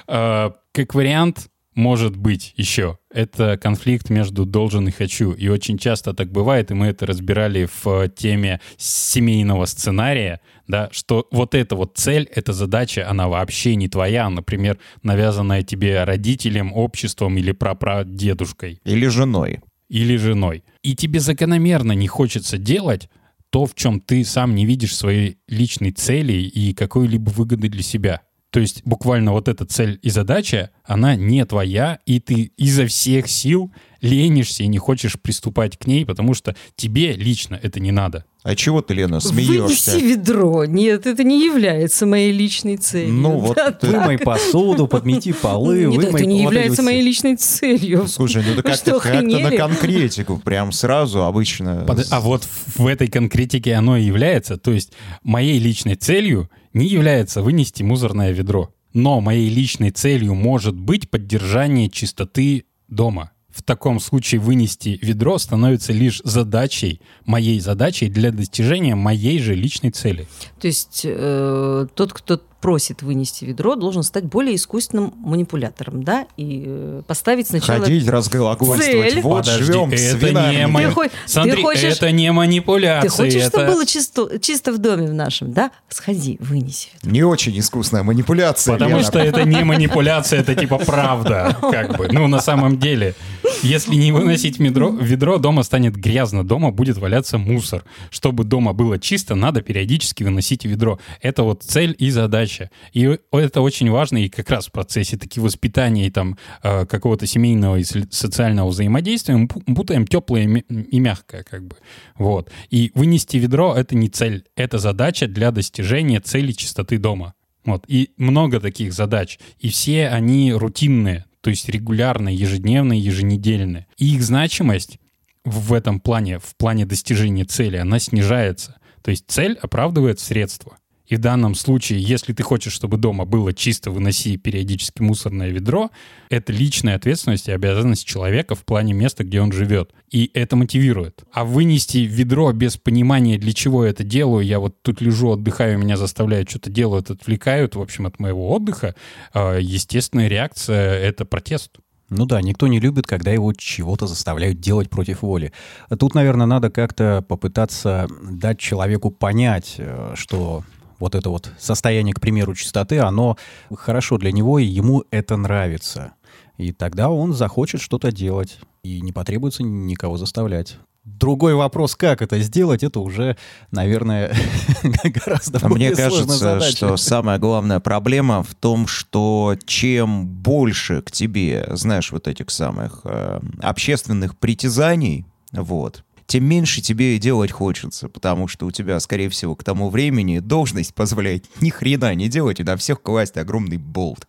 [0.07, 2.99] А, Как вариант, может быть еще.
[3.11, 5.33] Это конфликт между должен и хочу.
[5.33, 11.29] И очень часто так бывает, и мы это разбирали в теме семейного сценария, да, что
[11.31, 17.37] вот эта вот цель, эта задача, она вообще не твоя, например, навязанная тебе родителем, обществом
[17.37, 19.61] или прапрадедушкой Или женой.
[19.91, 20.65] или женой.
[20.83, 23.11] И тебе закономерно не хочется делать
[23.57, 28.21] то, в чем ты сам не видишь своей личной цели и какой-либо выгоды для себя.
[28.51, 33.31] То есть буквально вот эта цель и задача, она не твоя, и ты изо всех
[33.31, 33.73] сил
[34.07, 38.25] ленишься и не хочешь приступать к ней, потому что тебе лично это не надо.
[38.43, 39.99] А чего ты, Лена, Вынеси смеешься?
[39.99, 40.65] ведро.
[40.67, 43.13] Нет, это не является моей личной целью.
[43.13, 47.35] Ну вот Да, ты- Вымой посуду, подмети полы, Нет, вымой это не является моей личной
[47.37, 48.07] целью.
[48.07, 51.85] Слушай, ну да Вы как-то на конкретику прям сразу обычно.
[51.87, 54.57] Под- А вот в в этой конкретике оно и является.
[54.59, 54.93] То есть
[55.25, 58.71] моей личной целью не является вынести мусорное ведро.
[58.93, 63.33] Но моей личной целью может быть поддержание чистоты дома.
[63.57, 69.93] В таком случае вынести ведро становится лишь задачей, моей задачей для достижения моей же личной
[69.93, 70.29] цели.
[70.61, 76.65] То есть э, тот, кто просит вынести ведро, должен стать более искусственным манипулятором, да, и
[76.67, 77.81] э, поставить сначала...
[77.81, 79.13] Ходить, разглагольствовать.
[79.13, 79.21] Цель.
[79.21, 80.57] Вот Подожди, живем это винами.
[80.57, 83.11] не, мани- Ты хо- Смотри, ты хочешь- это не манипуляция.
[83.11, 83.49] Ты хочешь, это...
[83.49, 85.71] чтобы было чисто, чисто в доме в нашем, да?
[85.89, 87.11] Сходи, вынеси ведро.
[87.11, 88.75] Не очень искусная манипуляция.
[88.75, 89.07] Потому Лена.
[89.07, 92.09] что это не манипуляция, это типа правда, как бы.
[92.11, 93.15] Ну, на самом деле,
[93.63, 97.85] если не выносить ведро, ведро, дома станет грязно, дома будет валяться мусор.
[98.11, 100.99] Чтобы дома было чисто, надо периодически выносить ведро.
[101.21, 102.46] Это вот цель и задача.
[102.93, 107.77] И это очень важно, и как раз в процессе таки воспитания там э, какого-то семейного
[107.77, 111.77] и со- социального взаимодействия мы пу- путаем теплое и мягкое, как бы.
[112.17, 112.51] Вот.
[112.71, 117.35] И вынести ведро— это не цель, это задача для достижения цели чистоты дома.
[117.65, 117.85] Вот.
[117.89, 119.39] И много таких задач.
[119.59, 123.87] И все они рутинные, то есть регулярные, ежедневные, еженедельные.
[123.99, 124.99] И их значимость
[125.45, 128.77] в этом плане, в плане достижения цели, она снижается.
[129.03, 130.79] То есть цель оправдывает средства.
[131.07, 135.91] И в данном случае, если ты хочешь, чтобы дома было чисто, выноси периодически мусорное ведро,
[136.31, 139.93] это личная ответственность и обязанность человека в плане места, где он живет.
[140.11, 141.25] И это мотивирует.
[141.33, 145.79] А вынести ведро без понимания, для чего я это делаю, я вот тут лежу, отдыхаю,
[145.79, 148.95] меня заставляют что-то делать, отвлекают, в общем, от моего отдыха,
[149.35, 151.79] э, естественная реакция— это протест.
[152.09, 155.53] Ну да, никто не любит, когда его чего-то заставляют делать против воли.
[155.99, 160.63] Тут, наверное, надо как-то попытаться дать человеку понять, э, что
[160.99, 163.37] вот это вот состояние, к примеру, чистоты, оно
[163.75, 166.13] хорошо для него, и ему это нравится.
[166.57, 170.79] И тогда он захочет что-то делать, и не потребуется никого заставлять.
[171.05, 173.37] Другой вопрос, как это сделать, это уже,
[173.71, 174.35] наверное,
[175.05, 176.77] гораздо А Мне более сложная кажется, задача.
[176.77, 183.03] что самая главная проблема в том, что чем больше к тебе, знаешь, вот этих самых
[183.05, 189.29] э, общественных притязаний, вот, тем меньше тебе и делать хочется, потому что у тебя, скорее
[189.29, 193.79] всего, к тому времени должность позволяет ни хрена не делать и на всех класть огромный
[193.79, 194.27] болт.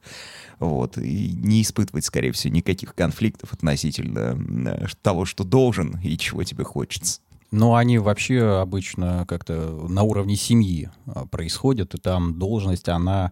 [0.60, 4.36] Вот, и не испытывать, скорее всего, никаких конфликтов относительно
[4.68, 7.22] э, того, что должен и чего тебе хочется.
[7.52, 9.54] Но они вообще обычно как-то
[9.88, 13.32] на уровне семьи а, происходят, и там должность, она,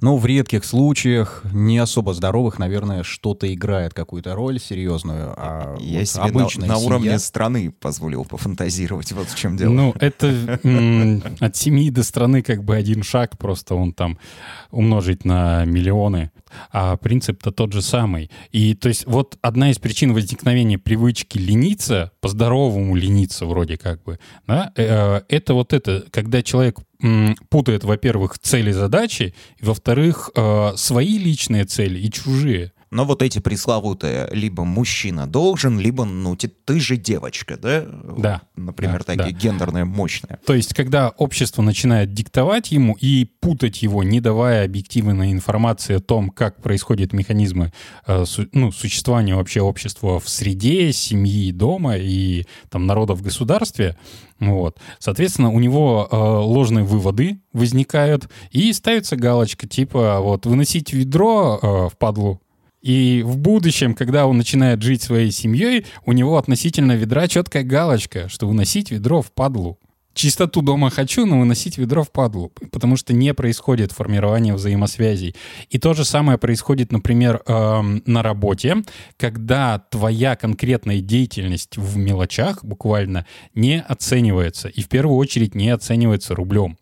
[0.00, 5.34] ну, в редких случаях, не особо здоровых, наверное, что-то играет какую-то роль серьезную.
[5.36, 9.56] А Я вот себе на, обычная на уровне семья- страны позволил пофантазировать, вот в чем
[9.56, 9.72] дело.
[9.72, 10.60] Ну, это
[11.40, 14.18] от семьи до страны как бы один шаг, просто он там
[14.70, 16.30] умножить на миллионы.
[16.70, 18.30] А принцип-то тот же самый.
[18.52, 24.18] И то есть вот одна из причин возникновения привычки лениться, по-здоровому лениться вроде как бы,
[24.46, 26.78] да, э, это вот это, когда человек
[27.48, 32.72] путает, во-первых, цели задачи, и, во-вторых, э, свои личные цели и чужие.
[32.96, 37.84] Но вот эти пресловутые, либо мужчина должен, либо, ну, ты, ты же девочка, да?
[38.16, 38.40] Да.
[38.56, 39.38] Например, Да, такие да.
[39.38, 40.38] гендерные мощные.
[40.46, 46.00] То есть, когда общество начинает диктовать ему и путать его, не давая объективной информации о
[46.00, 47.70] том, как происходят механизмы
[48.06, 53.98] э, ну, существования вообще общества в среде, семьи, дома и там, народа в государстве,
[54.40, 54.78] вот.
[54.98, 61.66] Соответственно, у него э, ложные выводы возникают, и ставится галочка, типа, вот, выносить ведро э,
[61.92, 62.40] в падлу,
[62.86, 68.28] и в будущем, когда он начинает жить своей семьей, у него относительно ведра четкая галочка,
[68.28, 69.80] что выносить ведро в падлу.
[70.14, 75.34] Чистоту дома хочу, но выносить ведро в падлу, потому что не происходит формирование взаимосвязей.
[75.68, 78.76] И то же самое происходит, например, эм, на работе,
[79.16, 86.36] когда твоя конкретная деятельность в мелочах буквально не оценивается, и в первую очередь не оценивается
[86.36, 86.78] рублем.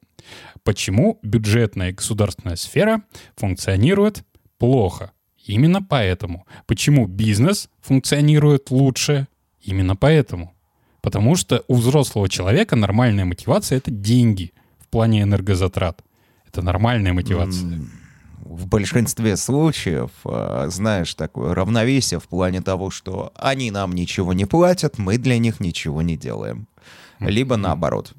[0.64, 3.00] Почему бюджетная государственная сфера
[3.36, 4.22] функционирует
[4.58, 5.14] плохо?
[5.44, 6.46] Именно поэтому.
[6.66, 9.28] Почему бизнес функционирует лучше?
[9.60, 10.54] Именно поэтому.
[11.02, 16.02] Потому что у взрослого человека нормальная мотивация— это деньги в плане энергозатрат.
[16.46, 17.80] Это нормальная мотивация.
[18.38, 24.44] В большинстве случаев, э, знаешь, такое равновесие в плане того, что они нам ничего не
[24.44, 26.68] платят, мы для них ничего не делаем.
[27.20, 28.12] Либо наоборот.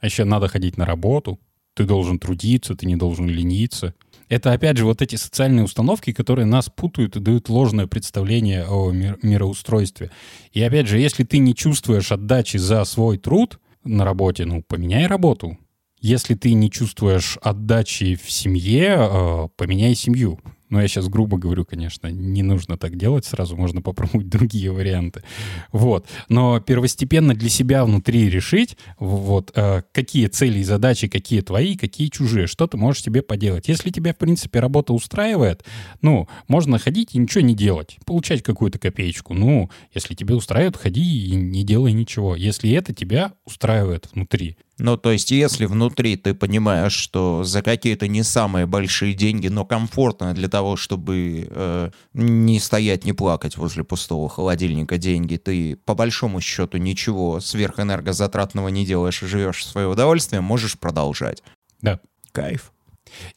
[0.00, 1.38] А еще надо ходить на работу,
[1.74, 3.94] ты должен трудиться, ты не должен лениться.
[4.32, 8.90] Это, опять же, вот эти социальные установки, которые нас путают и дают ложное представление о
[8.90, 10.10] мир- мироустройстве.
[10.54, 15.06] И, опять же, если ты не чувствуешь отдачи за свой труд на работе, ну, поменяй
[15.06, 15.58] работу.
[16.00, 20.40] Если ты не чувствуешь отдачи в семье, э, поменяй семью.
[20.72, 25.22] Ну, я сейчас грубо говорю, конечно, не нужно так делать сразу, можно попробовать другие варианты.
[25.70, 26.06] Вот.
[26.30, 32.08] Но первостепенно для себя внутри решить, вот, э, какие цели и задачи, какие твои, какие
[32.08, 33.68] чужие, что ты можешь себе поделать.
[33.68, 35.62] Если тебя, в принципе, работа устраивает,
[36.00, 39.34] ну, можно ходить и ничего не делать, получать какую-то копеечку.
[39.34, 42.34] Ну, если тебе устраивает, ходи и не делай ничего.
[42.34, 48.08] Если это тебя устраивает внутри, Ну, то есть, если внутри ты понимаешь, что за какие-то
[48.08, 53.84] не самые большие деньги, но комфортно для того, чтобы э, не стоять, не плакать возле
[53.84, 59.88] пустого холодильника деньги, ты по большому счету ничего сверхэнергозатратного не делаешь и живешь в свое
[59.88, 61.42] удовольствие, можешь продолжать.
[61.80, 62.00] да.
[62.32, 62.72] Кайф.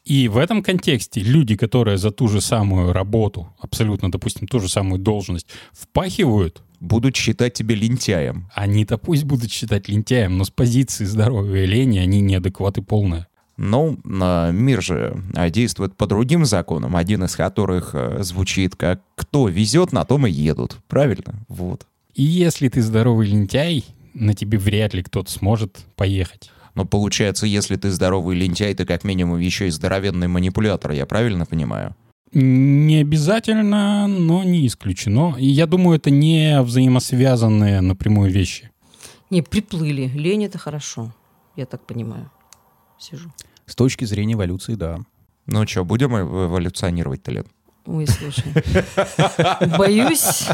[0.04, 4.68] И в этом контексте люди, которые за ту же самую работу, абсолютно, допустим, ту же
[4.68, 8.48] самую должность, впахивают, Будут считать тебя лентяем.
[8.54, 13.26] они-то пусть будут считать лентяем, но с позиции здоровья и лени они неадекваты полные.
[13.56, 19.00] Ну, а, мир же а, действует по другим законам, один из которых э, звучит как
[19.14, 20.76] «кто везет, на том и едут».
[20.88, 21.46] Правильно?
[21.48, 21.86] Вот.
[22.14, 26.50] И если ты здоровый лентяй, на тебе вряд ли кто-то сможет поехать.
[26.74, 31.46] Но получается, если ты здоровый лентяй, ты как минимум еще и здоровенный манипулятор, я правильно
[31.46, 31.96] понимаю?
[32.38, 35.34] Не обязательно, но не исключено.
[35.38, 38.70] И я думаю, это не взаимосвязанные напрямую вещи.
[39.30, 40.06] Не, приплыли.
[40.14, 41.14] Лень это хорошо.
[41.56, 42.30] Я так понимаю.
[42.98, 43.32] Сижу.
[43.64, 44.98] С точки зрения эволюции, да.
[45.46, 47.46] Ну что, будем эв- эволюционировать-то, Лен?
[47.86, 48.52] Ой, слушай.
[49.78, 50.46] Боюсь.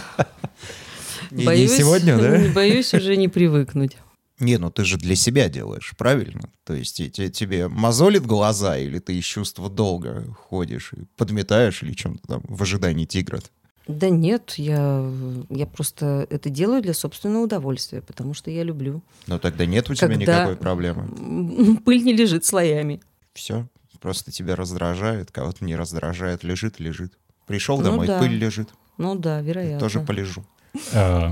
[1.33, 2.39] Не- не боюсь, сегодня, да?
[2.55, 3.97] Боюсь уже не привыкнуть.
[4.41, 6.51] Не, ну ты же для себя делаешь, правильно?
[6.65, 11.83] То есть и те- тебе мозолит глаза, или ты из чувства долга ходишь и подметаешь,
[11.83, 13.41] или чем-то там в ожидании тигра?
[13.89, 15.05] Да нет, я,
[15.51, 19.03] я просто это делаю для собственного удовольствия, потому что я люблю.
[19.27, 21.77] Но тогда нет у тебя Когда- никакой проблемы.
[21.85, 23.01] Пыль не лежит слоями.
[23.35, 23.69] Все,
[24.01, 27.13] просто тебя раздражает, кого-то не раздражает, лежит, лежит.
[27.47, 28.19] Пришел Ну домой, да.
[28.21, 28.69] пыль лежит,
[28.99, 29.81] Ну да, вероятно.
[29.81, 30.45] тоже полежу.
[30.93, 31.31] Э,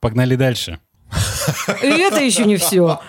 [0.00, 0.80] Погнали дальше.
[1.82, 3.00] И это еще не все.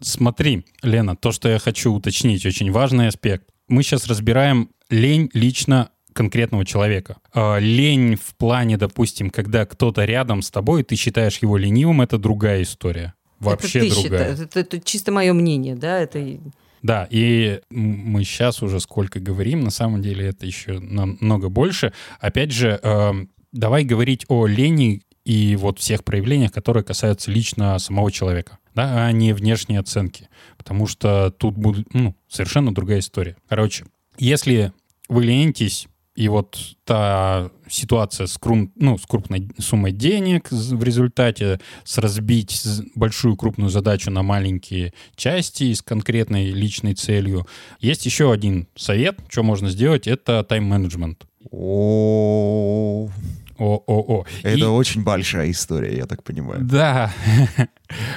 [0.00, 3.48] Смотри, Лена, то, что я хочу уточнить, очень важный аспект.
[3.68, 7.16] Мы сейчас разбираем лень лично конкретного человека.
[7.32, 12.16] А, Лень в плане, допустим, когда кто-то рядом с тобой, ты считаешь его ленивым, это
[12.16, 13.14] другая история.
[13.40, 14.20] Вообще это ты другая.
[14.30, 15.98] считаешь, это, это чисто мое мнение, да?
[15.98, 16.24] Это
[16.82, 21.92] Да, и мы сейчас уже сколько говорим, на самом деле это еще намного больше.
[22.20, 28.12] Опять же, эм, давай говорить о лени и вот всех проявлениях, которые касаются лично самого
[28.12, 30.28] человека, да, а не внешней оценки.
[30.56, 33.36] Потому что тут будет ну, совершенно другая история.
[33.48, 33.86] Короче,
[34.18, 34.72] если
[35.08, 41.60] вы ленитесь, и вот та ситуация с, крум- ну, с крупной суммой денег в результате,
[41.82, 42.62] с разбить
[42.94, 47.48] большую крупную задачу на маленькие части с конкретной личной целью.
[47.80, 51.26] Есть еще один совет, что можно сделать, это тайм-менеджмент.
[53.58, 54.24] О, О-о-о.
[54.42, 56.60] это И- очень большая история, я так понимаю.
[56.64, 57.12] Да.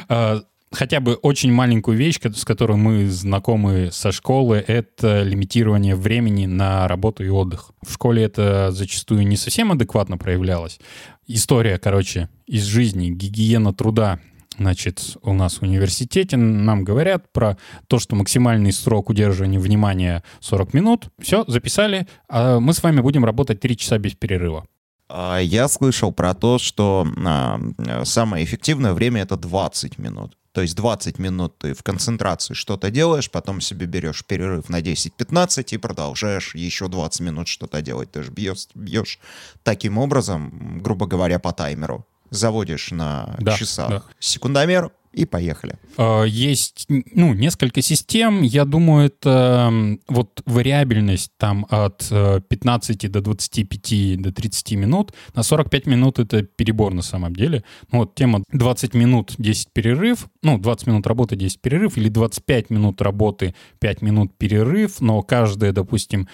[0.10, 6.46] А, хотя бы очень маленькую вещь, с которой мы знакомы со школы, это лимитирование времени
[6.46, 7.72] на работу и отдых.
[7.86, 10.80] В школе это зачастую не совсем адекватно проявлялось.
[11.28, 14.20] История, короче, из жизни, гигиена труда.
[14.58, 17.58] Значит, у нас в университете нам говорят про
[17.88, 21.10] то, что максимальный срок удерживания внимания 40 минут.
[21.22, 22.08] Все, записали.
[22.28, 24.66] А мы с вами будем работать 3 часа без перерыва.
[25.10, 30.38] А, Я слышал про то, что а, э, самое эффективное время это 20 минут.
[30.52, 35.64] То есть 20 минут ты в концентрации что-то делаешь, потом себе берешь перерыв на 10-15
[35.76, 38.12] и продолжаешь еще 20 минут что-то делать.
[38.12, 39.20] Ты же бьешь, бьешь
[39.64, 42.08] таким образом, грубо говоря, по таймеру.
[42.32, 44.04] Заводишь на Да, часах да.
[44.20, 45.76] секундомер и поехали.
[45.98, 48.42] Э, Есть, ну, несколько систем.
[48.42, 55.14] Я думаю, это вот вариабельность там от э, 15 до 25 до 30 минут.
[55.36, 57.64] На 45 минут это перебор на самом деле.
[57.92, 60.28] Ну, вот тема 20 минут 10 перерыв.
[60.44, 61.98] Ну, 20 минут работы 10 перерыв.
[61.98, 65.02] Или 25 минут работы 5 минут перерыв.
[65.02, 66.28] Но каждые, допустим,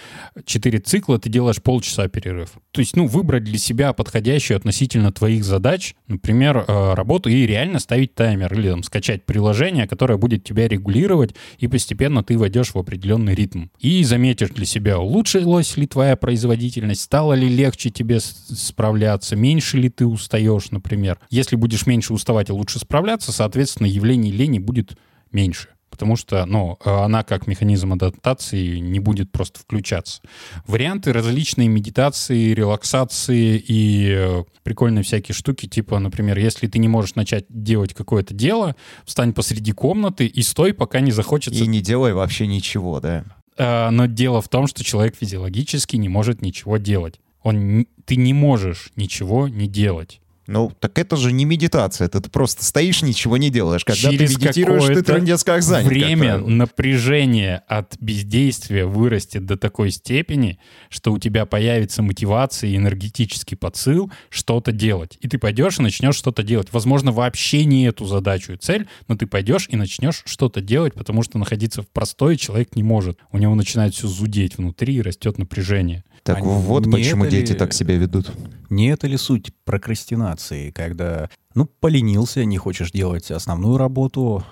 [0.45, 2.51] 4 цикла ты делаешь полчаса перерыв.
[2.71, 7.79] То есть, ну, выбрать для себя подходящую относительно твоих задач, например, э, работу и реально
[7.79, 12.77] ставить таймер или там, скачать приложение, которое будет тебя регулировать, и постепенно ты войдешь в
[12.77, 13.65] определенный ритм.
[13.79, 19.89] И заметишь для себя, улучшилась ли твоя производительность, стало ли легче тебе справляться, меньше ли
[19.89, 21.19] ты устаешь, например.
[21.29, 24.97] Если будешь меньше уставать и лучше справляться, соответственно, явлений лени будет
[25.31, 25.69] меньше.
[25.93, 30.23] Потому что, ну, она как механизм адаптации не будет просто включаться.
[30.65, 37.13] Варианты различные медитации, релаксации и э, прикольные всякие штуки, типа, например, если ты не можешь
[37.13, 38.75] начать делать какое-то дело,
[39.05, 43.23] встань посреди комнаты и стой, пока не захочется И не делай вообще ничего, да.
[43.55, 47.19] Э, Но дело в том, что человек физиологически не может ничего делать.
[47.43, 50.21] Он, ты не можешь ничего не делать.
[50.45, 53.85] Ну, так это же не медитация, это ты просто стоишь, ничего не делаешь.
[53.85, 55.83] Когда Через ты медитируешь, ты трындец как занят.
[55.83, 56.47] как Время правило.
[56.47, 64.11] напряжения от бездействия вырастет до такой степени, что у тебя появится мотивация и энергетический подсыл
[64.29, 65.17] что-то делать.
[65.21, 66.67] И ты пойдешь и начнешь что-то делать.
[66.71, 71.23] Возможно, вообще не эту задачу и цель, но ты пойдешь и начнешь что-то делать, потому
[71.23, 73.17] что находиться в простое человек не может.
[73.31, 76.03] У него начинает все зудеть внутри и растет напряжение.
[76.23, 78.31] Так А вот не почему это ли- дети так себя ведут.
[78.69, 84.43] Не это ли суть прокрастинации, когда, ну, поленился, не хочешь делать основную работу,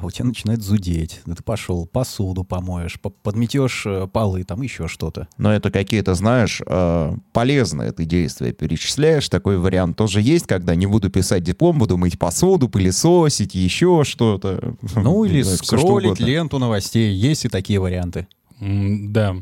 [0.00, 1.20] а у тебя начинает зудеть.
[1.26, 5.28] Да ты пошел, посуду помоешь, по- подметешь э, полы, там еще что-то.
[5.36, 9.28] Но это какие-то, знаешь, э, полезные ты действия перечисляешь.
[9.28, 14.76] Такой вариант тоже есть, когда не буду писать диплом, буду мыть посуду, пылесосить, еще что-то.
[14.94, 17.12] Ну, или знаю, скроллить ленту новостей.
[17.12, 18.26] Есть и такие варианты.
[18.60, 19.36] Да,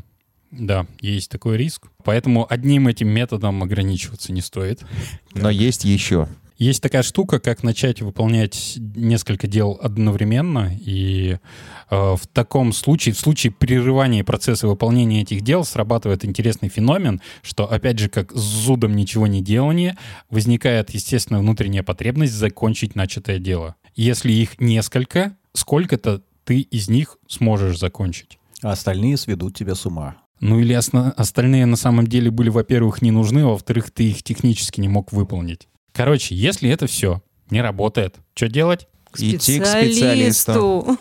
[0.51, 1.87] да, есть такой риск.
[2.03, 4.85] Поэтому одним этим методом ограничиваться не стоит.
[5.33, 6.27] Но есть еще.
[6.57, 11.37] Есть такая штука, как начать выполнять несколько дел одновременно, и
[11.91, 17.71] э, в таком случае, в случае прерывания процесса выполнения этих дел, срабатывает интересный феномен, что,
[17.71, 19.97] опять же, как с зудом ничего не делания,
[20.31, 23.75] возникает, естественно, внутренняя потребность закончить начатое дело.
[23.95, 28.39] Если их несколько, сколько-то ты из них сможешь закончить.
[28.63, 30.15] А остальные сведут тебя с ума.
[30.39, 34.23] Ну или осно- остальные на самом деле были, во-первых, не нужны, а во-вторых, ты их
[34.23, 35.67] технически не мог выполнить.
[35.93, 38.87] Короче, если это все не работает, что делать?
[39.15, 40.97] Идти к специалисту.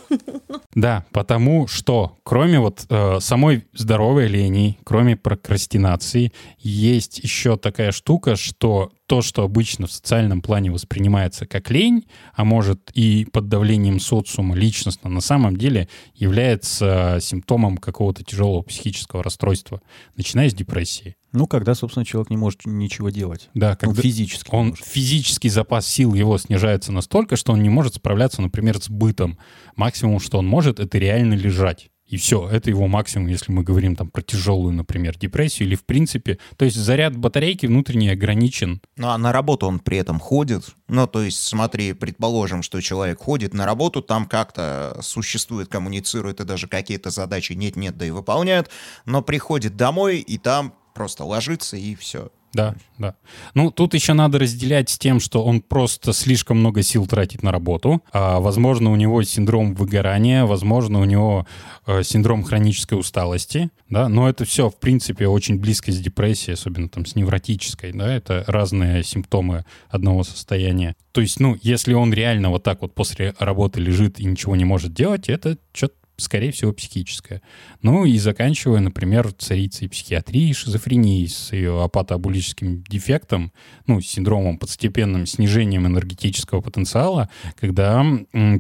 [0.75, 8.37] Да, потому что кроме вот э, самой здоровой лени, кроме прокрастинации, есть еще такая штука,
[8.37, 14.01] что то, что обычно в социальном плане воспринимается как лень, а может и под давлением
[14.01, 19.81] социума личностно, на самом деле является симптомом какого-то тяжелого психического расстройства,
[20.17, 21.15] начиная с депрессии.
[21.33, 23.51] Ну, когда, собственно, человек не может ничего делать.
[23.55, 24.51] Да, Ну, когда физически.
[24.51, 28.89] не он физический запас сил его снижается настолько, что он не может справляться, например, с
[28.89, 29.39] бытом.
[29.77, 31.91] Максимум, что он может, это реально лежать.
[32.07, 35.85] И все, это его максимум, если мы говорим там про тяжелую, например, депрессию или в
[35.85, 36.39] принципе.
[36.57, 38.81] То есть заряд батарейки внутренний ограничен.
[38.97, 40.65] Ну, а на работу он при этом ходит.
[40.87, 46.45] Ну, то есть, смотри, предположим, что человек ходит на работу, там как-то существует, коммуницирует и
[46.45, 48.71] даже какие-то задачи нет-нет, да и выполняет,
[49.05, 52.31] но приходит домой и там просто ложится и все.
[52.57, 53.15] Да, да.
[53.53, 57.53] Ну, тут еще надо разделять с тем, что он просто слишком много сил тратит на
[57.53, 58.03] работу.
[58.13, 61.47] А, возможно, у него синдром выгорания, возможно, у него
[61.87, 66.89] э, синдром хронической усталости, да, но это все, в принципе, очень близко с депрессией, особенно
[66.89, 70.97] там с невротической, да, это разные симптомы одного состояния.
[71.13, 74.65] То есть, ну, если он реально вот так вот после работы лежит и ничего не
[74.65, 77.43] может делать, это что-то скорее всего, психическое.
[77.83, 83.53] Ну и заканчивая, например, царицей психиатрии, шизофренией с ее апатоабулическим дефектом,
[83.87, 88.05] ну, синдромом постепенным снижением энергетического потенциала, когда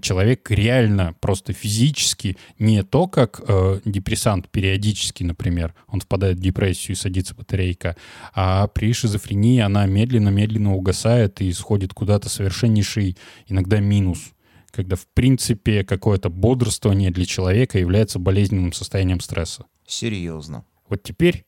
[0.02, 6.96] человек реально просто физически не то, как э, депрессант периодически, например, он впадает в депрессию
[6.96, 7.96] и садится батарейка,
[8.34, 13.16] а при шизофрении она медленно-медленно угасает и сходит куда-то совершеннейший
[13.48, 14.32] иногда минус
[14.76, 19.64] когда, в принципе, какое-то бодрствование для человека является болезненным состоянием стресса.
[19.86, 20.66] Серьезно.
[20.88, 21.44] Вот теперь